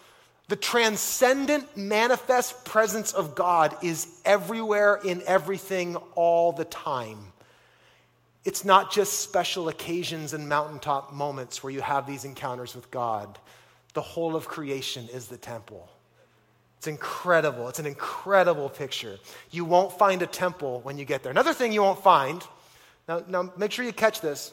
[0.50, 7.33] the transcendent, manifest presence of God is everywhere in everything all the time.
[8.46, 13.40] It's not just special occasions and mountaintop moments where you have these encounters with God.
[13.94, 15.90] The whole of creation is the temple.
[16.78, 17.70] It's incredible.
[17.70, 19.18] It's an incredible picture.
[19.52, 21.32] You won't find a temple when you get there.
[21.32, 22.44] Another thing you won't find,
[23.08, 24.52] now, now make sure you catch this.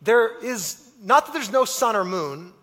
[0.00, 2.54] There is, not that there's no sun or moon,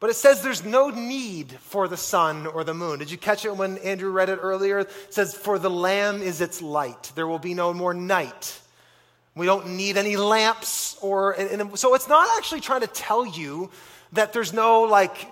[0.00, 3.00] but it says there's no need for the sun or the moon.
[3.00, 4.78] Did you catch it when Andrew read it earlier?
[4.78, 7.12] It says, For the Lamb is its light.
[7.14, 8.60] There will be no more night.
[9.38, 13.24] We don't need any lamps or and, and so it's not actually trying to tell
[13.24, 13.70] you
[14.12, 15.28] that there's no like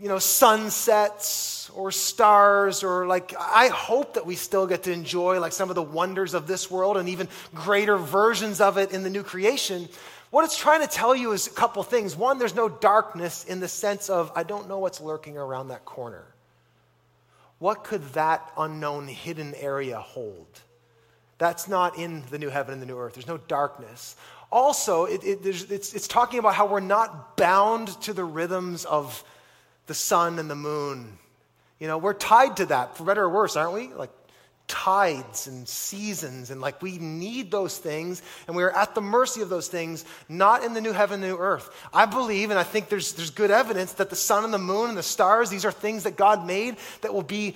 [0.00, 5.40] you know sunsets or stars or like I hope that we still get to enjoy
[5.40, 9.02] like some of the wonders of this world and even greater versions of it in
[9.02, 9.88] the new creation.
[10.30, 12.16] What it's trying to tell you is a couple things.
[12.16, 15.86] One, there's no darkness in the sense of I don't know what's lurking around that
[15.86, 16.24] corner.
[17.58, 20.60] What could that unknown hidden area hold?
[21.38, 23.14] That's not in the new heaven and the new earth.
[23.14, 24.16] There's no darkness.
[24.50, 29.22] Also, it, it, it's, it's talking about how we're not bound to the rhythms of
[29.86, 31.18] the sun and the moon.
[31.78, 33.88] You know, we're tied to that, for better or worse, aren't we?
[33.92, 34.10] Like
[34.68, 39.42] tides and seasons, and like we need those things, and we are at the mercy
[39.42, 41.70] of those things, not in the new heaven, new earth.
[41.92, 44.88] I believe, and I think there's, there's good evidence that the sun and the moon
[44.88, 47.54] and the stars, these are things that God made that will be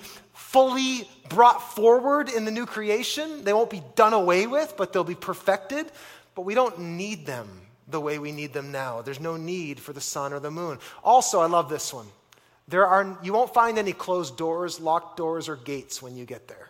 [0.51, 3.45] fully brought forward in the new creation.
[3.45, 5.89] They won't be done away with, but they'll be perfected.
[6.35, 7.47] But we don't need them
[7.87, 9.01] the way we need them now.
[9.01, 10.79] There's no need for the sun or the moon.
[11.05, 12.07] Also, I love this one.
[12.67, 16.49] There are, you won't find any closed doors, locked doors, or gates when you get
[16.49, 16.69] there.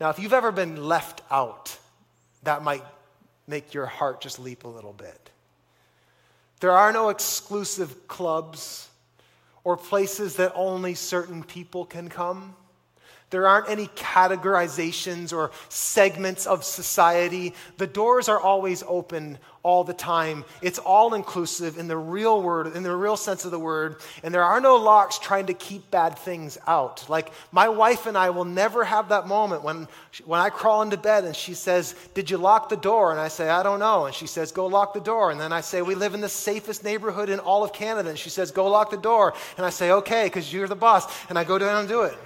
[0.00, 1.76] Now, if you've ever been left out,
[2.44, 2.84] that might
[3.48, 5.30] make your heart just leap a little bit.
[6.60, 8.88] There are no exclusive clubs
[9.64, 12.54] or places that only certain people can come.
[13.30, 17.54] There aren't any categorizations or segments of society.
[17.78, 20.44] The doors are always open all the time.
[20.62, 23.96] It's all inclusive in the real word, in the real sense of the word.
[24.24, 27.08] And there are no locks trying to keep bad things out.
[27.08, 29.86] Like my wife and I will never have that moment when,
[30.24, 33.12] when I crawl into bed and she says, Did you lock the door?
[33.12, 34.06] And I say, I don't know.
[34.06, 35.30] And she says, Go lock the door.
[35.30, 38.08] And then I say, We live in the safest neighborhood in all of Canada.
[38.08, 39.34] And she says, Go lock the door.
[39.56, 41.06] And I say, Okay, because you're the boss.
[41.28, 42.16] And I go down and do it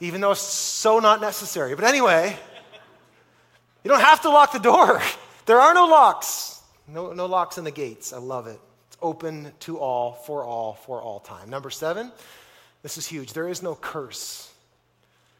[0.00, 1.74] even though it's so not necessary.
[1.74, 2.36] But anyway,
[3.84, 5.00] you don't have to lock the door.
[5.46, 6.60] There are no locks.
[6.88, 8.12] No, no locks in the gates.
[8.12, 8.58] I love it.
[8.88, 11.50] It's open to all, for all, for all time.
[11.50, 12.10] Number seven,
[12.82, 13.32] this is huge.
[13.32, 14.52] There is no curse.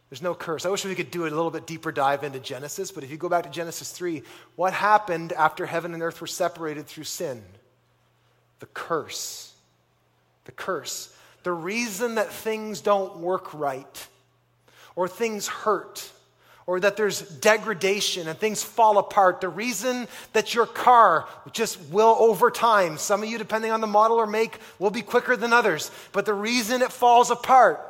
[0.09, 0.64] There's no curse.
[0.64, 3.16] I wish we could do a little bit deeper dive into Genesis, but if you
[3.16, 4.23] go back to Genesis 3,
[4.55, 7.42] what happened after heaven and earth were separated through sin?
[8.61, 9.53] The curse.
[10.45, 11.12] The curse.
[11.42, 14.09] The reason that things don't work right
[14.96, 16.11] or things hurt
[16.66, 19.40] or that there's degradation and things fall apart.
[19.40, 23.87] The reason that your car just will over time, some of you, depending on the
[23.87, 27.80] model or make, will be quicker than others, but the reason it falls apart,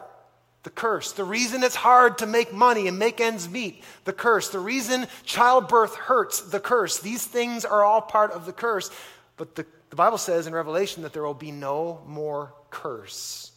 [0.63, 1.13] the curse.
[1.13, 4.51] The reason it's hard to make money and make ends meet, the curse.
[4.51, 6.99] The reason childbirth hurts, the curse.
[6.99, 8.91] These things are all part of the curse.
[9.39, 13.53] But the, the Bible says in Revelation that there will be no more curse.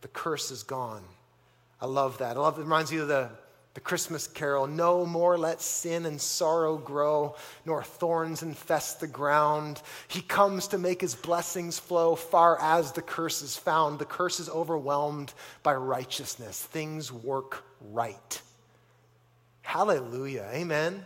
[0.00, 1.02] The curse is gone.
[1.82, 2.36] I love that.
[2.36, 2.62] I love it.
[2.62, 3.28] reminds you of the,
[3.74, 4.68] the Christmas carol.
[4.68, 7.34] No more let sin and sorrow grow,
[7.66, 9.82] nor thorns infest the ground.
[10.06, 13.98] He comes to make his blessings flow far as the curse is found.
[13.98, 16.62] The curse is overwhelmed by righteousness.
[16.62, 18.40] Things work right.
[19.62, 20.48] Hallelujah.
[20.52, 21.04] Amen.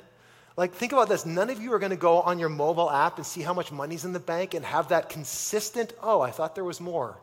[0.58, 1.24] Like, think about this.
[1.24, 3.72] None of you are going to go on your mobile app and see how much
[3.72, 7.16] money's in the bank and have that consistent, oh, I thought there was more.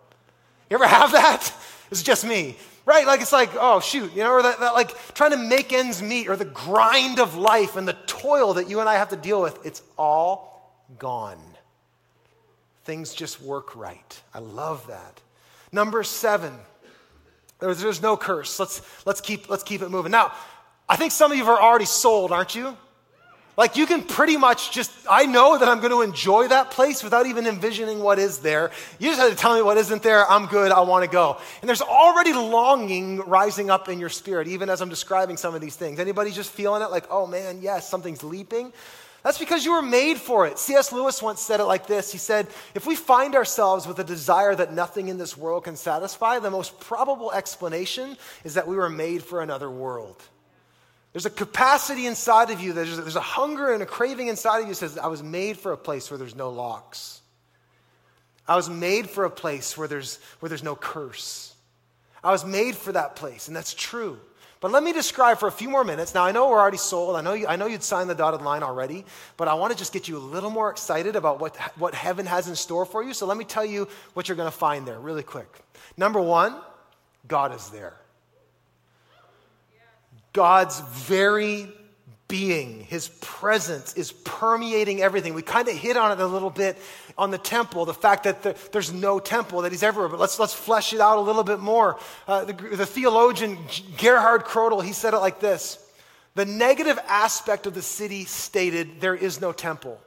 [0.71, 1.53] You ever have that?
[1.91, 3.05] It's just me, right?
[3.05, 6.01] Like, it's like, oh, shoot, you know, or that, that, like trying to make ends
[6.01, 9.15] meet or the grind of life and the toil that you and I have to
[9.15, 9.65] deal with.
[9.65, 11.41] It's all gone.
[12.85, 14.21] Things just work right.
[14.33, 15.21] I love that.
[15.71, 16.53] Number seven,
[17.59, 18.59] there's, there's no curse.
[18.59, 20.11] Let's, let's, keep, let's keep it moving.
[20.11, 20.33] Now,
[20.87, 22.77] I think some of you are already sold, aren't you?
[23.55, 27.03] Like you can pretty much just, I know that I'm going to enjoy that place
[27.03, 28.71] without even envisioning what is there.
[28.97, 30.29] You just have to tell me what isn't there.
[30.29, 30.71] I'm good.
[30.71, 31.37] I want to go.
[31.61, 35.61] And there's already longing rising up in your spirit, even as I'm describing some of
[35.61, 35.99] these things.
[35.99, 38.73] Anybody just feeling it like, oh man, yes, something's leaping?
[39.21, 40.59] That's because you were made for it.
[40.59, 40.91] C.S.
[40.91, 44.53] Lewis once said it like this He said, If we find ourselves with a desire
[44.55, 48.89] that nothing in this world can satisfy, the most probable explanation is that we were
[48.89, 50.21] made for another world.
[51.13, 54.63] There's a capacity inside of you, there's, there's a hunger and a craving inside of
[54.63, 57.21] you that says, I was made for a place where there's no locks.
[58.47, 61.55] I was made for a place where there's, where there's no curse.
[62.23, 64.19] I was made for that place, and that's true.
[64.59, 66.15] But let me describe for a few more minutes.
[66.15, 67.17] Now, I know we're already sold.
[67.17, 69.77] I know, you, I know you'd signed the dotted line already, but I want to
[69.77, 73.03] just get you a little more excited about what, what heaven has in store for
[73.03, 73.13] you.
[73.13, 75.49] So let me tell you what you're going to find there really quick.
[75.97, 76.55] Number one,
[77.27, 77.93] God is there.
[80.33, 81.69] God's very
[82.27, 85.35] being, his presence is permeating everything.
[85.35, 86.79] We kind of hit on it a little bit
[87.15, 90.09] on the temple, the fact that the, there's no temple, that he's everywhere.
[90.09, 91.99] But let's, let's flesh it out a little bit more.
[92.27, 93.59] Uh, the, the theologian
[93.97, 95.77] Gerhard Krodel, he said it like this
[96.33, 100.01] The negative aspect of the city stated, there is no temple.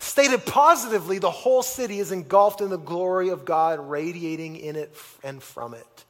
[0.00, 4.96] Stated positively, the whole city is engulfed in the glory of God radiating in it
[5.22, 6.04] and from it.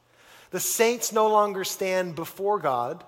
[0.49, 3.03] The saints no longer stand before God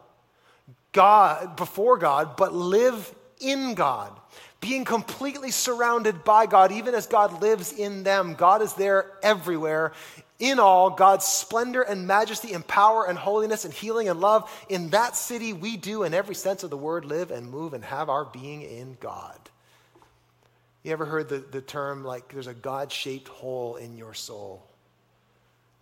[0.91, 4.11] God before God, but live in God,
[4.59, 8.35] being completely surrounded by God, even as God lives in them.
[8.35, 9.93] God is there everywhere.
[10.39, 14.51] In all, God's splendor and majesty and power and holiness and healing and love.
[14.69, 17.83] In that city, we do, in every sense of the word, live and move and
[17.85, 19.37] have our being in God.
[20.83, 24.65] You ever heard the, the term like there's a God shaped hole in your soul?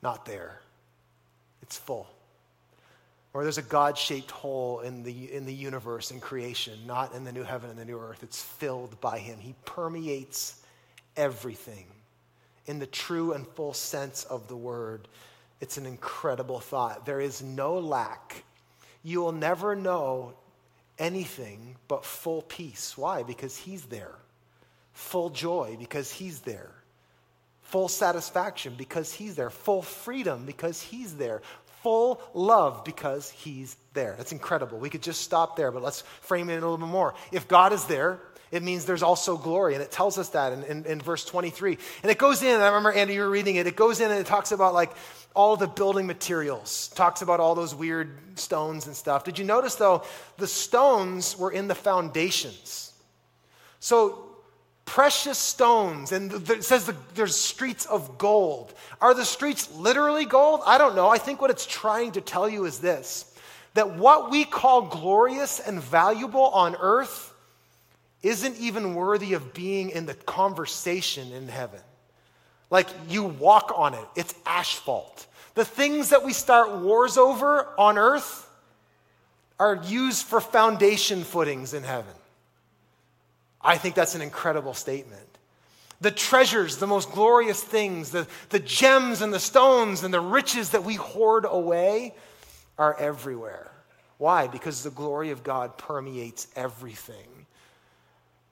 [0.02, 0.62] Not there,
[1.62, 2.08] it's full.
[3.34, 7.24] Or there's a God shaped hole in the, in the universe and creation, not in
[7.24, 8.24] the new heaven and the new earth.
[8.24, 9.38] It's filled by Him.
[9.40, 10.60] He permeates
[11.16, 11.86] everything
[12.66, 15.08] in the true and full sense of the word.
[15.62, 17.06] It's an incredible thought.
[17.06, 18.44] There is no lack.
[19.04, 20.34] You will never know
[20.98, 22.98] anything but full peace.
[22.98, 23.24] Why?
[23.24, 24.16] Because He's there.
[24.94, 26.72] Full joy, because He's there.
[27.70, 29.52] Full satisfaction because he's there.
[29.52, 31.44] Full freedom because he's there
[31.84, 34.16] full love because he's there.
[34.18, 34.78] That's incredible.
[34.78, 37.14] We could just stop there, but let's frame it a little bit more.
[37.32, 38.20] If God is there
[38.52, 41.78] It means there's also glory, and it tells us that in, in, in, verse 23.
[42.02, 44.20] And it goes in, I remember, Andy, you were reading it, it goes in and
[44.20, 44.92] it talks about like
[45.36, 49.24] all the building materials, talks about all those weird stones and stuff.
[49.24, 50.04] Did you notice, though,
[50.38, 52.92] the stones were in the foundations?
[53.80, 54.29] So,
[54.90, 58.74] precious stones, and it says there's streets of gold.
[59.00, 60.62] Are the streets literally gold?
[60.66, 61.10] I don't know.
[61.10, 63.26] I think what it's trying to tell you is this
[63.76, 67.32] that what we call glorious and valuable on earth
[68.24, 71.80] isn't even worthy of being in the conversation in heaven.
[72.72, 75.28] Like you walk on it, it's asphalt.
[75.54, 78.50] The things that we start wars over on earth
[79.60, 82.14] are used for foundation footings in heaven.
[83.62, 85.28] I think that's an incredible statement.
[86.02, 90.70] The treasures, the most glorious things, the, the gems and the stones and the riches
[90.70, 92.16] that we hoard away
[92.78, 93.70] are everywhere.
[94.18, 94.48] Why?
[94.48, 97.46] Because the glory of God permeates everything.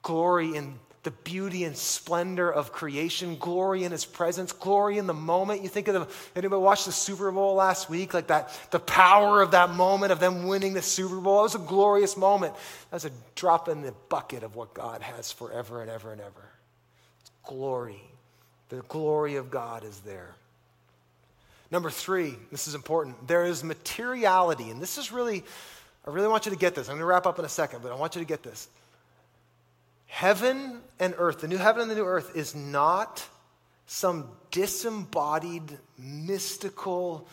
[0.02, 5.14] Glory in the beauty and splendor of creation, glory in his presence, glory in the
[5.14, 5.64] moment.
[5.64, 8.14] You think of the, anybody watched the Super Bowl last week?
[8.14, 11.40] Like that, the power of that moment of them winning the Super Bowl.
[11.40, 12.56] It was a glorious moment.
[12.92, 16.50] That's a drop in the bucket of what God has forever and ever and ever.
[17.22, 18.02] It's glory.
[18.68, 20.36] The glory of God is there.
[21.72, 23.30] Number three, this is important.
[23.30, 25.46] There is materiality, and this is really,
[26.06, 26.90] I really want you to get this.
[26.90, 28.68] I'm going to wrap up in a second, but I want you to get this.
[30.08, 33.26] Heaven and earth, the new heaven and the new earth, is not
[33.86, 37.28] some disembodied, mystical,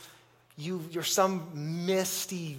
[0.57, 2.59] you, you're some misty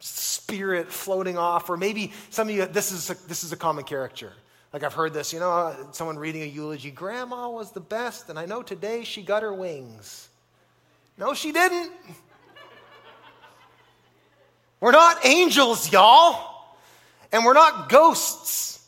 [0.00, 3.84] spirit floating off, or maybe some of you, this is a, this is a common
[3.84, 4.32] character.
[4.72, 8.28] Like I've heard this, you know, uh, someone reading a eulogy, Grandma was the best,
[8.28, 10.28] and I know today she got her wings.
[11.16, 11.92] No, she didn't.
[14.80, 16.76] We're not angels, y'all,
[17.32, 18.83] and we're not ghosts.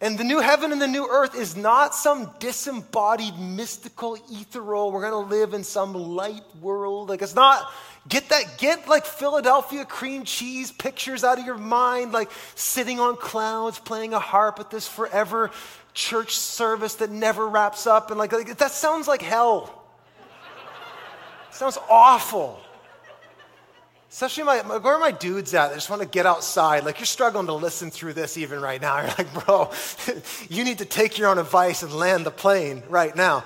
[0.00, 5.08] And the new heaven and the new earth is not some disembodied, mystical, ethereal, we're
[5.08, 7.08] going to live in some light world.
[7.08, 7.72] Like, it's not,
[8.06, 13.16] get that, get like Philadelphia cream cheese pictures out of your mind, like sitting on
[13.16, 15.50] clouds, playing a harp at this forever
[15.94, 18.10] church service that never wraps up.
[18.10, 19.82] And like, like that sounds like hell.
[21.52, 22.60] sounds awful.
[24.16, 25.68] Especially my, where are my dudes at?
[25.68, 26.84] They just want to get outside.
[26.86, 28.96] Like you're struggling to listen through this even right now.
[29.00, 29.70] You're like, bro,
[30.48, 33.44] you need to take your own advice and land the plane right now.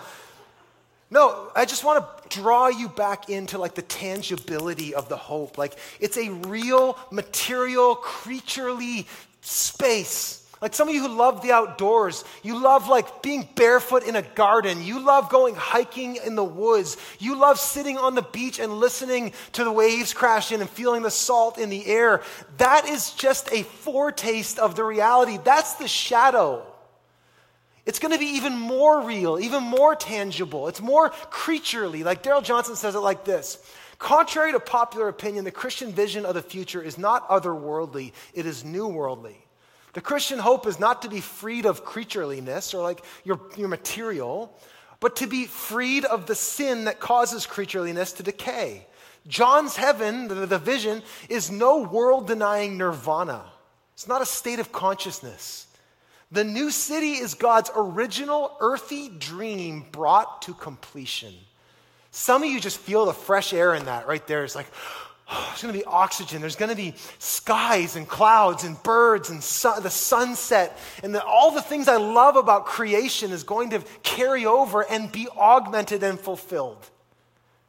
[1.11, 5.59] No, I just want to draw you back into like the tangibility of the hope.
[5.59, 9.09] Like it's a real material, creaturely
[9.41, 14.15] space like some of you who love the outdoors, you love like being barefoot in
[14.15, 14.85] a garden.
[14.85, 16.99] You love going hiking in the woods.
[17.19, 21.03] You love sitting on the beach and listening to the waves crash in and feeling
[21.03, 22.23] the salt in the air.
[22.59, 25.39] That is just a foretaste of the reality.
[25.43, 26.67] That's the shadow.
[27.87, 30.69] It's going to be even more real, even more tangible.
[30.69, 32.05] It's more creaturely.
[32.05, 33.59] Like Darrell Johnson says it like this
[33.99, 38.63] Contrary to popular opinion, the Christian vision of the future is not otherworldly, it is
[38.63, 39.47] new worldly.
[39.93, 44.57] The Christian hope is not to be freed of creatureliness or like your, your material,
[45.01, 48.87] but to be freed of the sin that causes creatureliness to decay.
[49.27, 53.45] John's heaven, the, the vision, is no world denying nirvana.
[53.95, 55.67] It's not a state of consciousness.
[56.33, 61.35] The new city is God's original earthy dream brought to completion.
[62.13, 64.45] Some of you just feel the fresh air in that right there.
[64.45, 64.71] It's like,
[65.49, 66.41] there's going to be oxygen.
[66.41, 70.77] There's going to be skies and clouds and birds and the sunset.
[71.03, 75.11] And the, all the things I love about creation is going to carry over and
[75.11, 76.89] be augmented and fulfilled.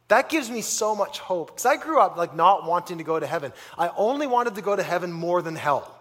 [0.07, 1.51] That gives me so much hope.
[1.51, 3.53] Because I grew up like not wanting to go to heaven.
[3.77, 5.97] I only wanted to go to heaven more than hell.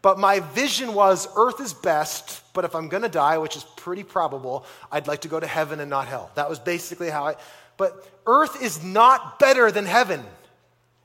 [0.00, 3.64] But my vision was earth is best, but if I'm going to die, which is
[3.76, 6.30] pretty probable, I'd like to go to heaven and not hell.
[6.36, 7.36] That was basically how I.
[7.78, 10.22] But earth is not better than heaven.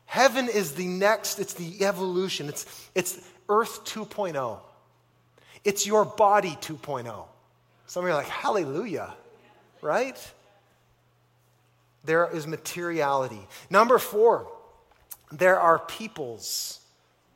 [0.05, 2.49] Heaven is the next, it's the evolution.
[2.49, 3.17] It's, it's
[3.47, 4.59] earth 2.0.
[5.63, 7.26] It's your body 2.0.
[7.86, 9.13] Some of you are like, hallelujah,
[9.82, 10.17] right?
[12.03, 13.47] There is materiality.
[13.69, 14.47] Number four,
[15.32, 16.80] there are peoples.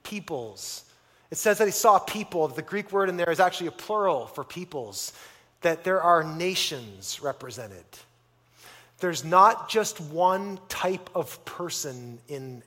[0.04, 0.84] Peoples.
[1.32, 2.48] It says that he saw people.
[2.48, 5.14] The Greek word in there is actually a plural for peoples,
[5.62, 7.86] that there are nations represented.
[9.00, 12.64] There's not just one type of person in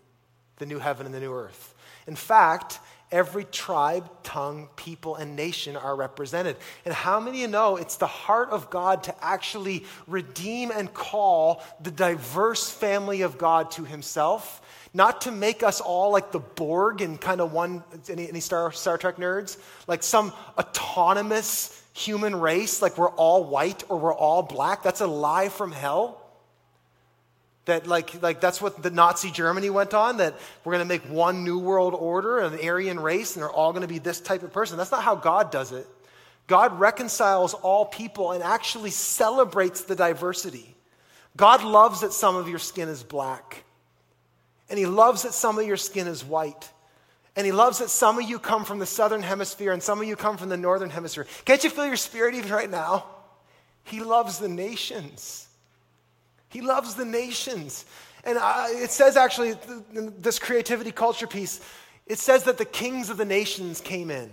[0.57, 1.75] the new heaven and the new earth.
[2.07, 2.79] In fact,
[3.11, 6.57] every tribe, tongue, people, and nation are represented.
[6.85, 10.93] And how many of you know it's the heart of God to actually redeem and
[10.93, 14.63] call the diverse family of God to himself?
[14.95, 18.73] Not to make us all like the Borg in kind of one, any, any Star,
[18.73, 19.57] Star Trek nerds?
[19.87, 24.83] Like some autonomous human race, like we're all white or we're all black.
[24.83, 26.20] That's a lie from hell.
[27.71, 31.09] That like, like that's what the Nazi Germany went on, that we're going to make
[31.09, 34.43] one new world order, an Aryan race, and they're all going to be this type
[34.43, 34.77] of person.
[34.77, 35.87] That's not how God does it.
[36.49, 40.75] God reconciles all people and actually celebrates the diversity.
[41.37, 43.63] God loves that some of your skin is black.
[44.69, 46.69] And He loves that some of your skin is white.
[47.37, 50.09] And He loves that some of you come from the southern hemisphere and some of
[50.09, 51.29] you come from the northern hemisphere.
[51.45, 53.07] Can't you feel your spirit even right now?
[53.85, 55.47] He loves the nations.
[56.51, 57.85] He loves the nations.
[58.23, 58.39] And
[58.83, 59.55] it says actually,
[59.93, 61.61] this creativity culture piece,
[62.07, 64.31] it says that the kings of the nations came in.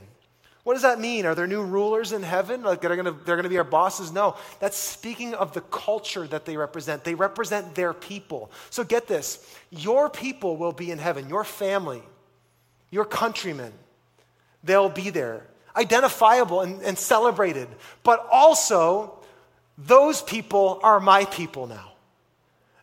[0.63, 1.25] What does that mean?
[1.25, 2.61] Are there new rulers in heaven?
[2.61, 4.11] Like they're gonna, they're gonna be our bosses?
[4.11, 4.35] No.
[4.59, 7.05] That's speaking of the culture that they represent.
[7.05, 8.51] They represent their people.
[8.69, 12.03] So get this your people will be in heaven, your family,
[12.91, 13.71] your countrymen,
[14.61, 17.69] they'll be there, identifiable and, and celebrated.
[18.03, 19.19] But also,
[19.77, 21.93] those people are my people now.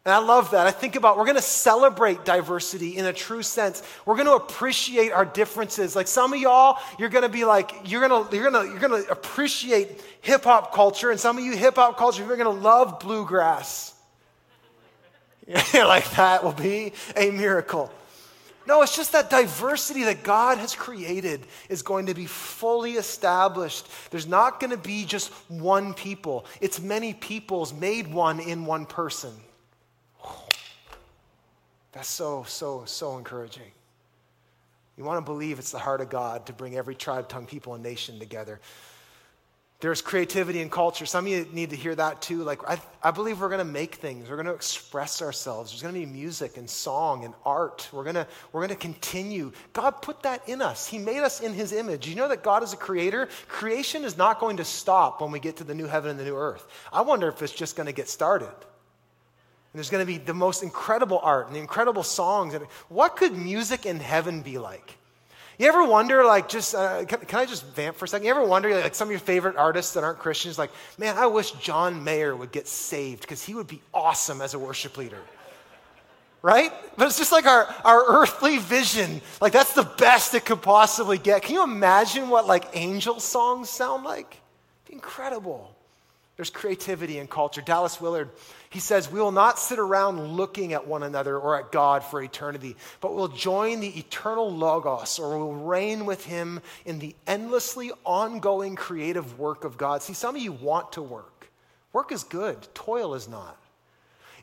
[0.05, 0.67] And I love that.
[0.67, 3.83] I think about we're going to celebrate diversity in a true sense.
[4.05, 5.97] We're going to appreciate our differences.
[5.97, 8.71] Like some of y'all, you're going to be like you're going to you're going to
[8.71, 12.37] you're going to appreciate hip hop culture and some of you hip hop culture you're
[12.37, 13.95] going to love bluegrass.
[15.75, 17.91] like that will be a miracle.
[18.67, 23.87] No, it's just that diversity that God has created is going to be fully established.
[24.11, 28.85] There's not going to be just one people, it's many peoples made one in one
[28.85, 29.33] person.
[31.95, 33.71] That's so, so, so encouraging.
[34.97, 37.75] You want to believe it's the heart of God to bring every tribe, tongue, people,
[37.75, 38.61] and nation together.
[39.81, 41.05] There's creativity and culture.
[41.05, 42.43] Some of you need to hear that too.
[42.43, 44.31] Like, I, I believe we're going to make things.
[44.31, 45.73] We're going to express ourselves.
[45.73, 47.89] There's going to be music and song and art.
[47.93, 49.53] We're going to, we're going to continue.
[49.73, 50.87] God put that in us.
[50.87, 52.09] He made us in His image.
[52.09, 53.29] You know that God is a creator?
[53.49, 56.25] Creation is not going to stop when we get to the new heaven and the
[56.25, 56.67] new earth.
[56.93, 58.55] I wonder if it's just going to get started.
[59.75, 62.55] And there's going to be the most incredible art and the incredible songs.
[62.55, 64.97] And what could music in heaven be like?
[65.59, 68.25] You ever wonder, like, just, uh, can, can, I just vamp for a second?
[68.25, 71.27] You ever wonder, like, some of your favorite artists that aren't Christians, like, man, I
[71.27, 75.19] wish John Mayer would get saved because he would be awesome as a worship leader.
[76.41, 76.71] Right?
[76.97, 79.21] But it's just like our, our earthly vision.
[79.41, 81.43] Like, that's the best it could possibly get.
[81.43, 84.41] Can you imagine what, like, angel songs sound like?
[84.89, 85.75] Incredible.
[86.37, 87.61] There's creativity and culture.
[87.61, 88.29] Dallas Willard,
[88.75, 92.21] he says, We will not sit around looking at one another or at God for
[92.21, 97.93] eternity, but we'll join the eternal Logos or we'll reign with him in the endlessly
[98.03, 100.03] ongoing creative work of God.
[100.03, 101.53] See, some of you want to work.
[101.93, 103.57] Work is good, toil is not.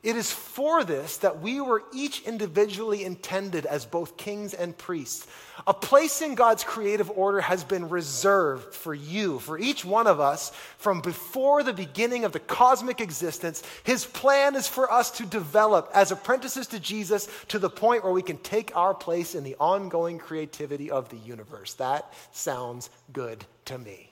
[0.03, 5.27] It is for this that we were each individually intended as both kings and priests.
[5.67, 10.19] A place in God's creative order has been reserved for you, for each one of
[10.19, 13.61] us, from before the beginning of the cosmic existence.
[13.83, 18.13] His plan is for us to develop as apprentices to Jesus to the point where
[18.13, 21.75] we can take our place in the ongoing creativity of the universe.
[21.75, 24.11] That sounds good to me.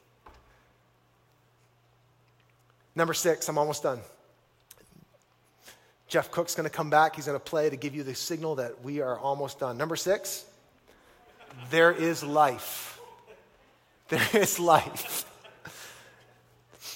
[2.96, 4.02] Number six, I'm almost done.
[6.10, 7.16] Jeff Cook's going to come back.
[7.16, 9.78] He's going to play to give you the signal that we are almost done.
[9.78, 10.43] Number six,
[11.70, 12.99] there is life.
[14.10, 15.26] There is life.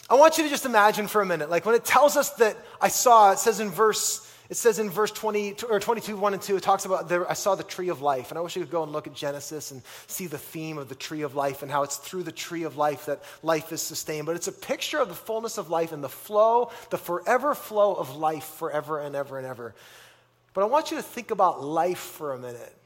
[0.10, 2.58] I want you to just imagine for a minute, like when it tells us that
[2.82, 6.42] I saw, it says in verse it says in verse 20 or 22, 1 and
[6.44, 8.30] 2, it talks about I saw the tree of life.
[8.30, 10.90] And I wish you could go and look at Genesis and see the theme of
[10.90, 13.82] the tree of life and how it's through the tree of life that life is
[13.82, 14.28] sustained.
[14.28, 17.96] But it's a picture of the fullness of life and the flow, the forever flow
[17.96, 19.74] of life forever and ever and ever.
[20.54, 22.78] But I want you to think about life for a minute.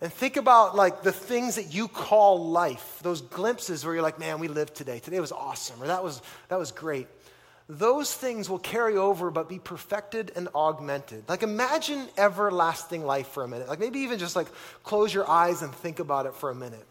[0.00, 4.18] And think about like the things that you call life, those glimpses where you're like,
[4.18, 4.98] man, we lived today.
[4.98, 7.06] Today was awesome, or that was, that was great
[7.68, 11.28] those things will carry over but be perfected and augmented.
[11.28, 13.68] Like imagine everlasting life for a minute.
[13.68, 14.48] Like maybe even just like
[14.82, 16.86] close your eyes and think about it for a minute.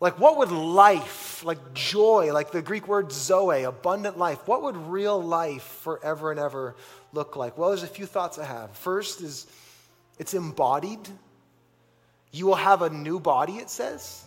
[0.00, 4.76] Like what would life, like joy, like the Greek word zoe, abundant life, what would
[4.76, 6.76] real life forever and ever
[7.14, 7.56] look like?
[7.56, 8.70] Well, there's a few thoughts I have.
[8.76, 9.46] First is
[10.18, 11.08] it's embodied.
[12.32, 14.24] You will have a new body, it says.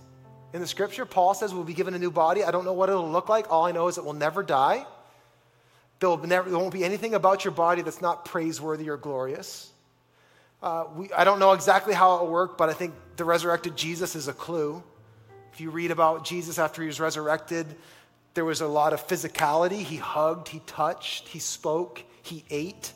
[0.54, 2.44] In the scripture, Paul says we'll be given a new body.
[2.44, 3.52] I don't know what it'll look like.
[3.52, 4.86] All I know is it will never die.
[6.00, 9.72] There'll never, there won't be anything about your body that's not praiseworthy or glorious.
[10.62, 13.76] Uh, we, I don't know exactly how it will work, but I think the resurrected
[13.76, 14.84] Jesus is a clue.
[15.54, 17.66] If you read about Jesus after he was resurrected,
[18.34, 19.80] there was a lot of physicality.
[19.80, 22.94] He hugged, he touched, he spoke, he ate.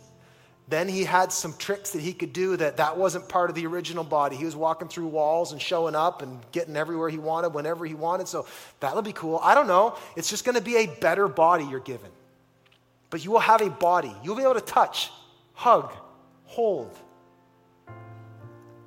[0.68, 3.66] Then he had some tricks that he could do that that wasn't part of the
[3.66, 4.38] original body.
[4.38, 7.94] He was walking through walls and showing up and getting everywhere he wanted whenever he
[7.94, 8.28] wanted.
[8.28, 8.46] So
[8.80, 9.40] that'll be cool.
[9.44, 9.98] I don't know.
[10.16, 12.10] It's just going to be a better body you're given.
[13.12, 14.16] But you will have a body.
[14.24, 15.12] You'll be able to touch,
[15.54, 15.92] hug,
[16.46, 16.98] hold.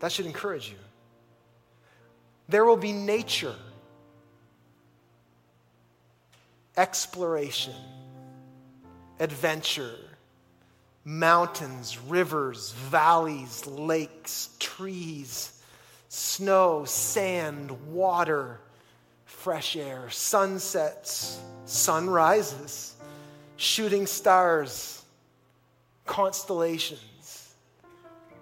[0.00, 0.76] That should encourage you.
[2.48, 3.54] There will be nature,
[6.76, 7.74] exploration,
[9.20, 9.96] adventure
[11.04, 15.62] mountains, rivers, valleys, lakes, trees,
[16.08, 18.60] snow, sand, water,
[19.26, 22.93] fresh air, sunsets, sunrises,
[23.56, 25.02] shooting stars,
[26.06, 27.54] constellations,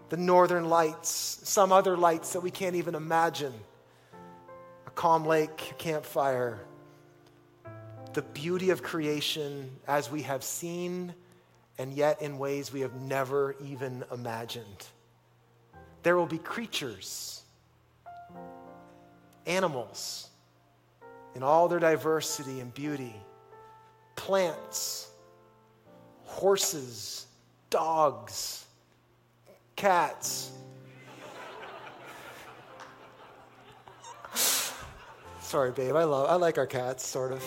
[0.08, 3.54] the northern lights, some other lights that we can't even imagine,
[4.86, 6.60] a calm lake, campfire.
[8.12, 11.14] The beauty of creation as we have seen
[11.78, 14.86] and yet in ways we have never even imagined.
[16.02, 17.42] There will be creatures,
[19.46, 20.28] animals,
[21.34, 23.14] in all their diversity and beauty,
[24.16, 25.10] plants,
[26.24, 27.26] horses,
[27.70, 28.66] dogs,
[29.76, 30.50] cats.
[35.40, 35.96] Sorry, babe.
[35.96, 37.44] I love I like our cats, sort of.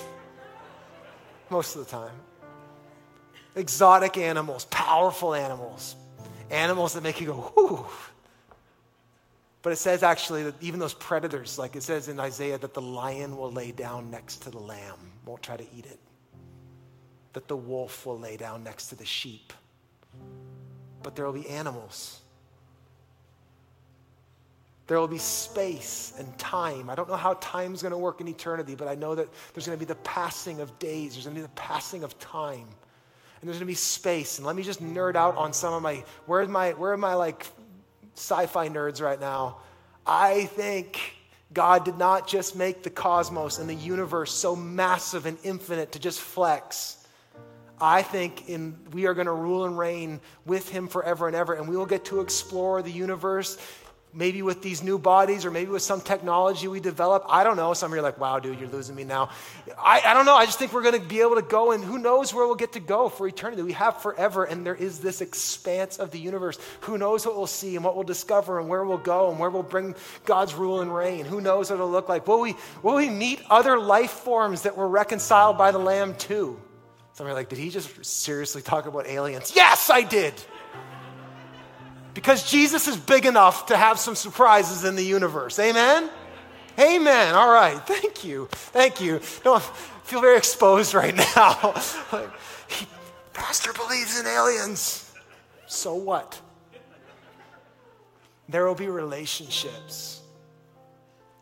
[1.49, 2.13] Most of the time
[3.55, 5.95] exotic animals, powerful animals,
[6.51, 7.86] animals that make you go, whoo.
[9.61, 12.82] But it says actually that even those predators, like it says in Isaiah, that the
[12.82, 15.99] lion will lay down next to the lamb, won't try to eat it.
[17.36, 19.53] That the wolf will lay down next to the sheep.
[21.03, 22.19] But there will be animals.
[24.88, 26.89] There will be space and time.
[26.89, 29.67] I don't know how time's going to work in eternity, but I know that there's
[29.67, 32.67] going to be the passing of days, there's going to be the passing of time
[33.45, 34.39] and there's going to be space.
[34.39, 36.97] And let me just nerd out on some of my, where are my, where are
[36.97, 37.45] my like
[38.15, 39.57] sci-fi nerds right now?
[40.03, 40.99] I think
[41.53, 45.99] God did not just make the cosmos and the universe so massive and infinite to
[45.99, 47.04] just flex.
[47.80, 51.53] I think in, we are going to rule and reign with him forever and ever,
[51.53, 53.57] and we will get to explore the universe
[54.15, 57.26] maybe with these new bodies or maybe with some technology we develop.
[57.28, 57.73] I don't know.
[57.73, 59.30] Some of you are like, wow, dude, you're losing me now.
[59.78, 60.36] I, I don't know.
[60.36, 62.55] I just think we're going to be able to go, and who knows where we'll
[62.55, 63.61] get to go for eternity.
[63.61, 66.57] We have forever, and there is this expanse of the universe.
[66.82, 69.49] Who knows what we'll see and what we'll discover and where we'll go and where
[69.49, 71.26] we'll bring God's rule and reign.
[71.26, 72.26] Who knows what it'll look like?
[72.26, 76.57] Will we, will we meet other life forms that were reconciled by the Lamb too?
[77.16, 79.53] Some are like, did he just seriously talk about aliens?
[79.55, 80.34] Yes, I did.
[82.13, 85.57] Because Jesus is big enough to have some surprises in the universe.
[85.57, 86.09] Amen?
[86.78, 87.34] Amen.
[87.34, 87.80] All right.
[87.88, 88.49] Thank you.
[88.51, 89.22] Thank you.
[89.45, 89.59] No, I
[90.03, 91.74] feel very exposed right now.
[92.11, 92.30] like,
[93.32, 95.13] Pastor believes in aliens.
[95.68, 96.39] So what?
[98.49, 100.22] There will be relationships,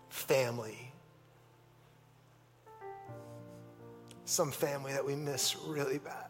[0.10, 0.83] family.
[4.34, 6.28] Some family that we miss really bad.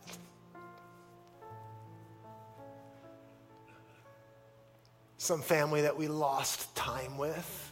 [5.23, 7.71] some family that we lost time with,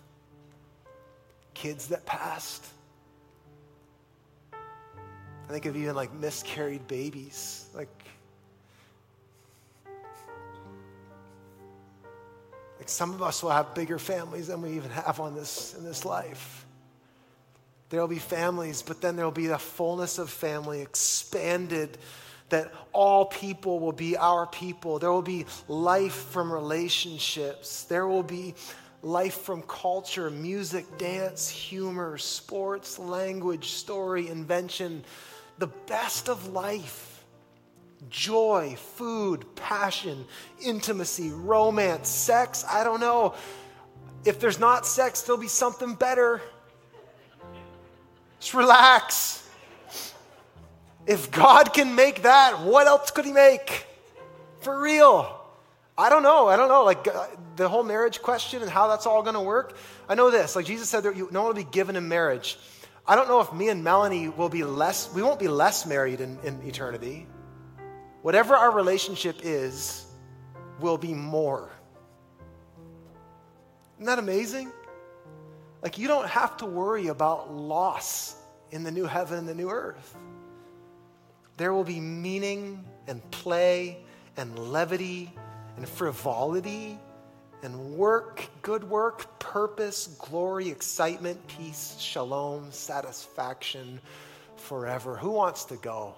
[1.54, 2.66] kids that passed.
[4.54, 7.66] I think of even like miscarried babies.
[7.74, 7.90] Like,
[12.80, 15.84] like some of us will have bigger families than we even have on this in
[15.84, 16.66] this life.
[17.92, 21.98] There'll be families, but then there'll be the fullness of family expanded
[22.48, 24.98] that all people will be our people.
[24.98, 27.84] There will be life from relationships.
[27.84, 28.56] There will be
[29.02, 35.04] life from culture, music, dance, humor, sports, language, story, invention,
[35.58, 37.26] the best of life.
[38.10, 40.26] Joy, food, passion,
[40.62, 42.64] intimacy, romance, sex.
[42.70, 43.36] I don't know.
[44.24, 46.42] If there's not sex, there'll be something better.
[48.42, 49.50] Just relax.
[51.08, 53.86] If God can make that, what else could He make?
[54.60, 55.40] For real.
[55.98, 56.48] I don't know.
[56.48, 56.84] I don't know.
[56.84, 59.78] Like uh, the whole marriage question and how that's all going to work.
[60.10, 60.56] I know this.
[60.56, 62.58] Like Jesus said, that you, no one will be given in marriage.
[63.08, 66.22] I don't know if me and Melanie will be less, we won't be less married
[66.22, 67.28] in, in eternity.
[68.22, 70.06] Whatever our relationship is,
[70.80, 71.70] will be more.
[73.98, 74.72] Isn't that amazing?
[75.82, 78.36] Like, you don't have to worry about loss
[78.72, 80.16] in the new heaven and the new earth.
[81.58, 83.98] There will be meaning and play
[84.38, 85.34] and levity
[85.78, 87.00] and frivolity
[87.64, 94.00] and work, good work, purpose, glory, excitement, peace, shalom, satisfaction
[94.56, 95.16] forever.
[95.18, 96.16] Who wants to go?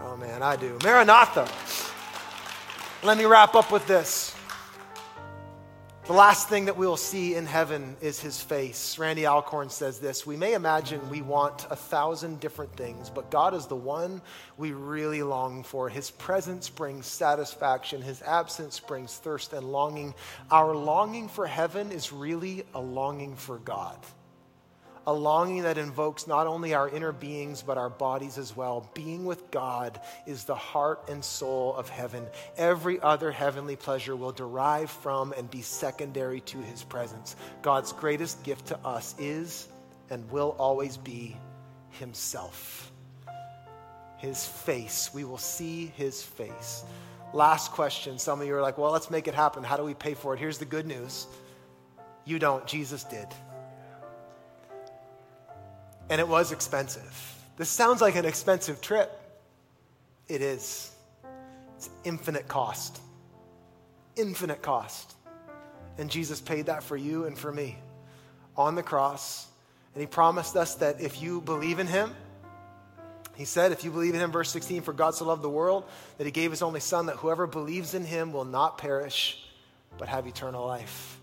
[0.00, 0.78] Oh man, I do.
[0.82, 1.48] Maranatha.
[3.04, 4.27] Let me wrap up with this.
[6.08, 8.98] The last thing that we will see in heaven is his face.
[8.98, 13.52] Randy Alcorn says this We may imagine we want a thousand different things, but God
[13.52, 14.22] is the one
[14.56, 15.90] we really long for.
[15.90, 20.14] His presence brings satisfaction, his absence brings thirst and longing.
[20.50, 23.98] Our longing for heaven is really a longing for God
[25.08, 28.90] a longing that invokes not only our inner beings, but our bodies as well.
[28.92, 32.26] Being with God is the heart and soul of heaven.
[32.58, 37.36] Every other heavenly pleasure will derive from and be secondary to his presence.
[37.62, 39.68] God's greatest gift to us is
[40.10, 41.38] and will always be
[41.92, 42.92] himself.
[44.18, 45.08] His face.
[45.14, 46.84] We will see his face.
[47.32, 48.18] Last question.
[48.18, 49.64] Some of you are like, well, let's make it happen.
[49.64, 50.38] How do we pay for it?
[50.38, 51.26] Here's the good news
[52.26, 53.28] you don't, Jesus did
[56.10, 57.34] and it was expensive.
[57.56, 59.10] This sounds like an expensive trip.
[60.28, 60.92] It is.
[61.76, 63.00] It's infinite cost.
[64.16, 65.14] Infinite cost.
[65.98, 67.78] And Jesus paid that for you and for me
[68.56, 69.46] on the cross.
[69.94, 72.14] And he promised us that if you believe in him,
[73.34, 75.84] he said, if you believe in him, verse 16, for God so loved the world
[76.18, 79.44] that he gave his only son, that whoever believes in him will not perish,
[79.96, 81.17] but have eternal life.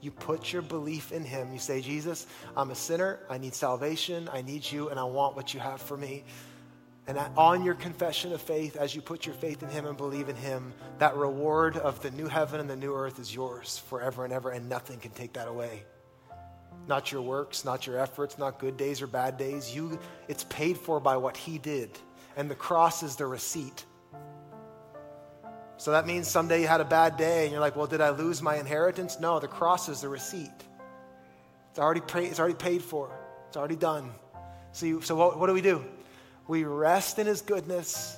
[0.00, 1.52] You put your belief in Him.
[1.52, 2.26] You say, Jesus,
[2.56, 3.20] I'm a sinner.
[3.28, 4.28] I need salvation.
[4.32, 6.24] I need you, and I want what you have for me.
[7.08, 10.28] And on your confession of faith, as you put your faith in Him and believe
[10.28, 14.24] in Him, that reward of the new heaven and the new earth is yours forever
[14.24, 15.84] and ever, and nothing can take that away.
[16.88, 19.74] Not your works, not your efforts, not good days or bad days.
[19.74, 21.90] You, it's paid for by what He did.
[22.36, 23.84] And the cross is the receipt.
[25.78, 28.10] So that means someday you had a bad day and you're like, well, did I
[28.10, 29.20] lose my inheritance?
[29.20, 30.50] No, the cross is the receipt.
[31.70, 33.10] It's already, paid, it's already paid for,
[33.48, 34.10] it's already done.
[34.72, 35.84] So, you, so what, what do we do?
[36.48, 38.16] We rest in His goodness.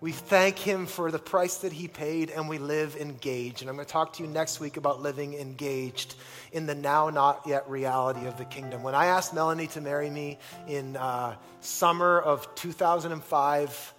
[0.00, 3.60] We thank Him for the price that He paid, and we live engaged.
[3.60, 6.16] And I'm going to talk to you next week about living engaged
[6.52, 8.82] in the now not yet reality of the kingdom.
[8.82, 13.94] When I asked Melanie to marry me in uh, summer of 2005,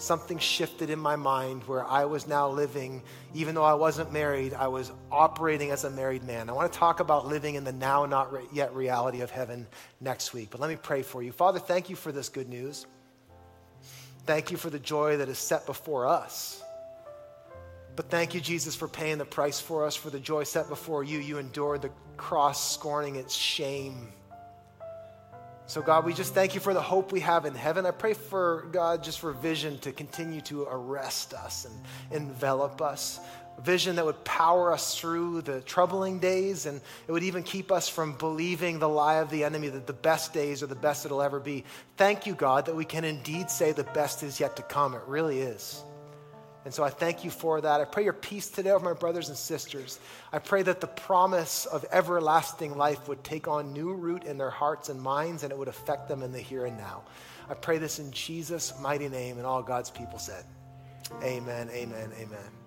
[0.00, 3.02] something shifted in my mind where I was now living,
[3.34, 6.48] even though I wasn't married, I was operating as a married man.
[6.48, 9.66] I want to talk about living in the now not yet reality of heaven
[10.00, 10.48] next week.
[10.50, 11.32] But let me pray for you.
[11.32, 12.86] Father, thank you for this good news.
[14.26, 16.62] Thank you for the joy that is set before us.
[17.96, 21.04] But thank you, Jesus, for paying the price for us, for the joy set before
[21.04, 21.18] you.
[21.18, 24.12] You endured the cross, scorning its shame
[25.70, 27.86] so, God, we just thank you for the hope we have in heaven.
[27.86, 31.72] I pray for, God, just for vision to continue to arrest us and
[32.10, 33.20] envelop us.
[33.62, 37.88] Vision that would power us through the troubling days, and it would even keep us
[37.88, 41.22] from believing the lie of the enemy that the best days are the best it'll
[41.22, 41.62] ever be.
[41.96, 44.96] Thank you, God, that we can indeed say the best is yet to come.
[44.96, 45.84] It really is.
[46.64, 47.80] And so I thank you for that.
[47.80, 49.98] I pray your peace today over my brothers and sisters.
[50.32, 54.50] I pray that the promise of everlasting life would take on new root in their
[54.50, 57.02] hearts and minds and it would affect them in the here and now.
[57.48, 60.44] I pray this in Jesus' mighty name and all God's people said.
[61.22, 62.59] Amen, amen, amen.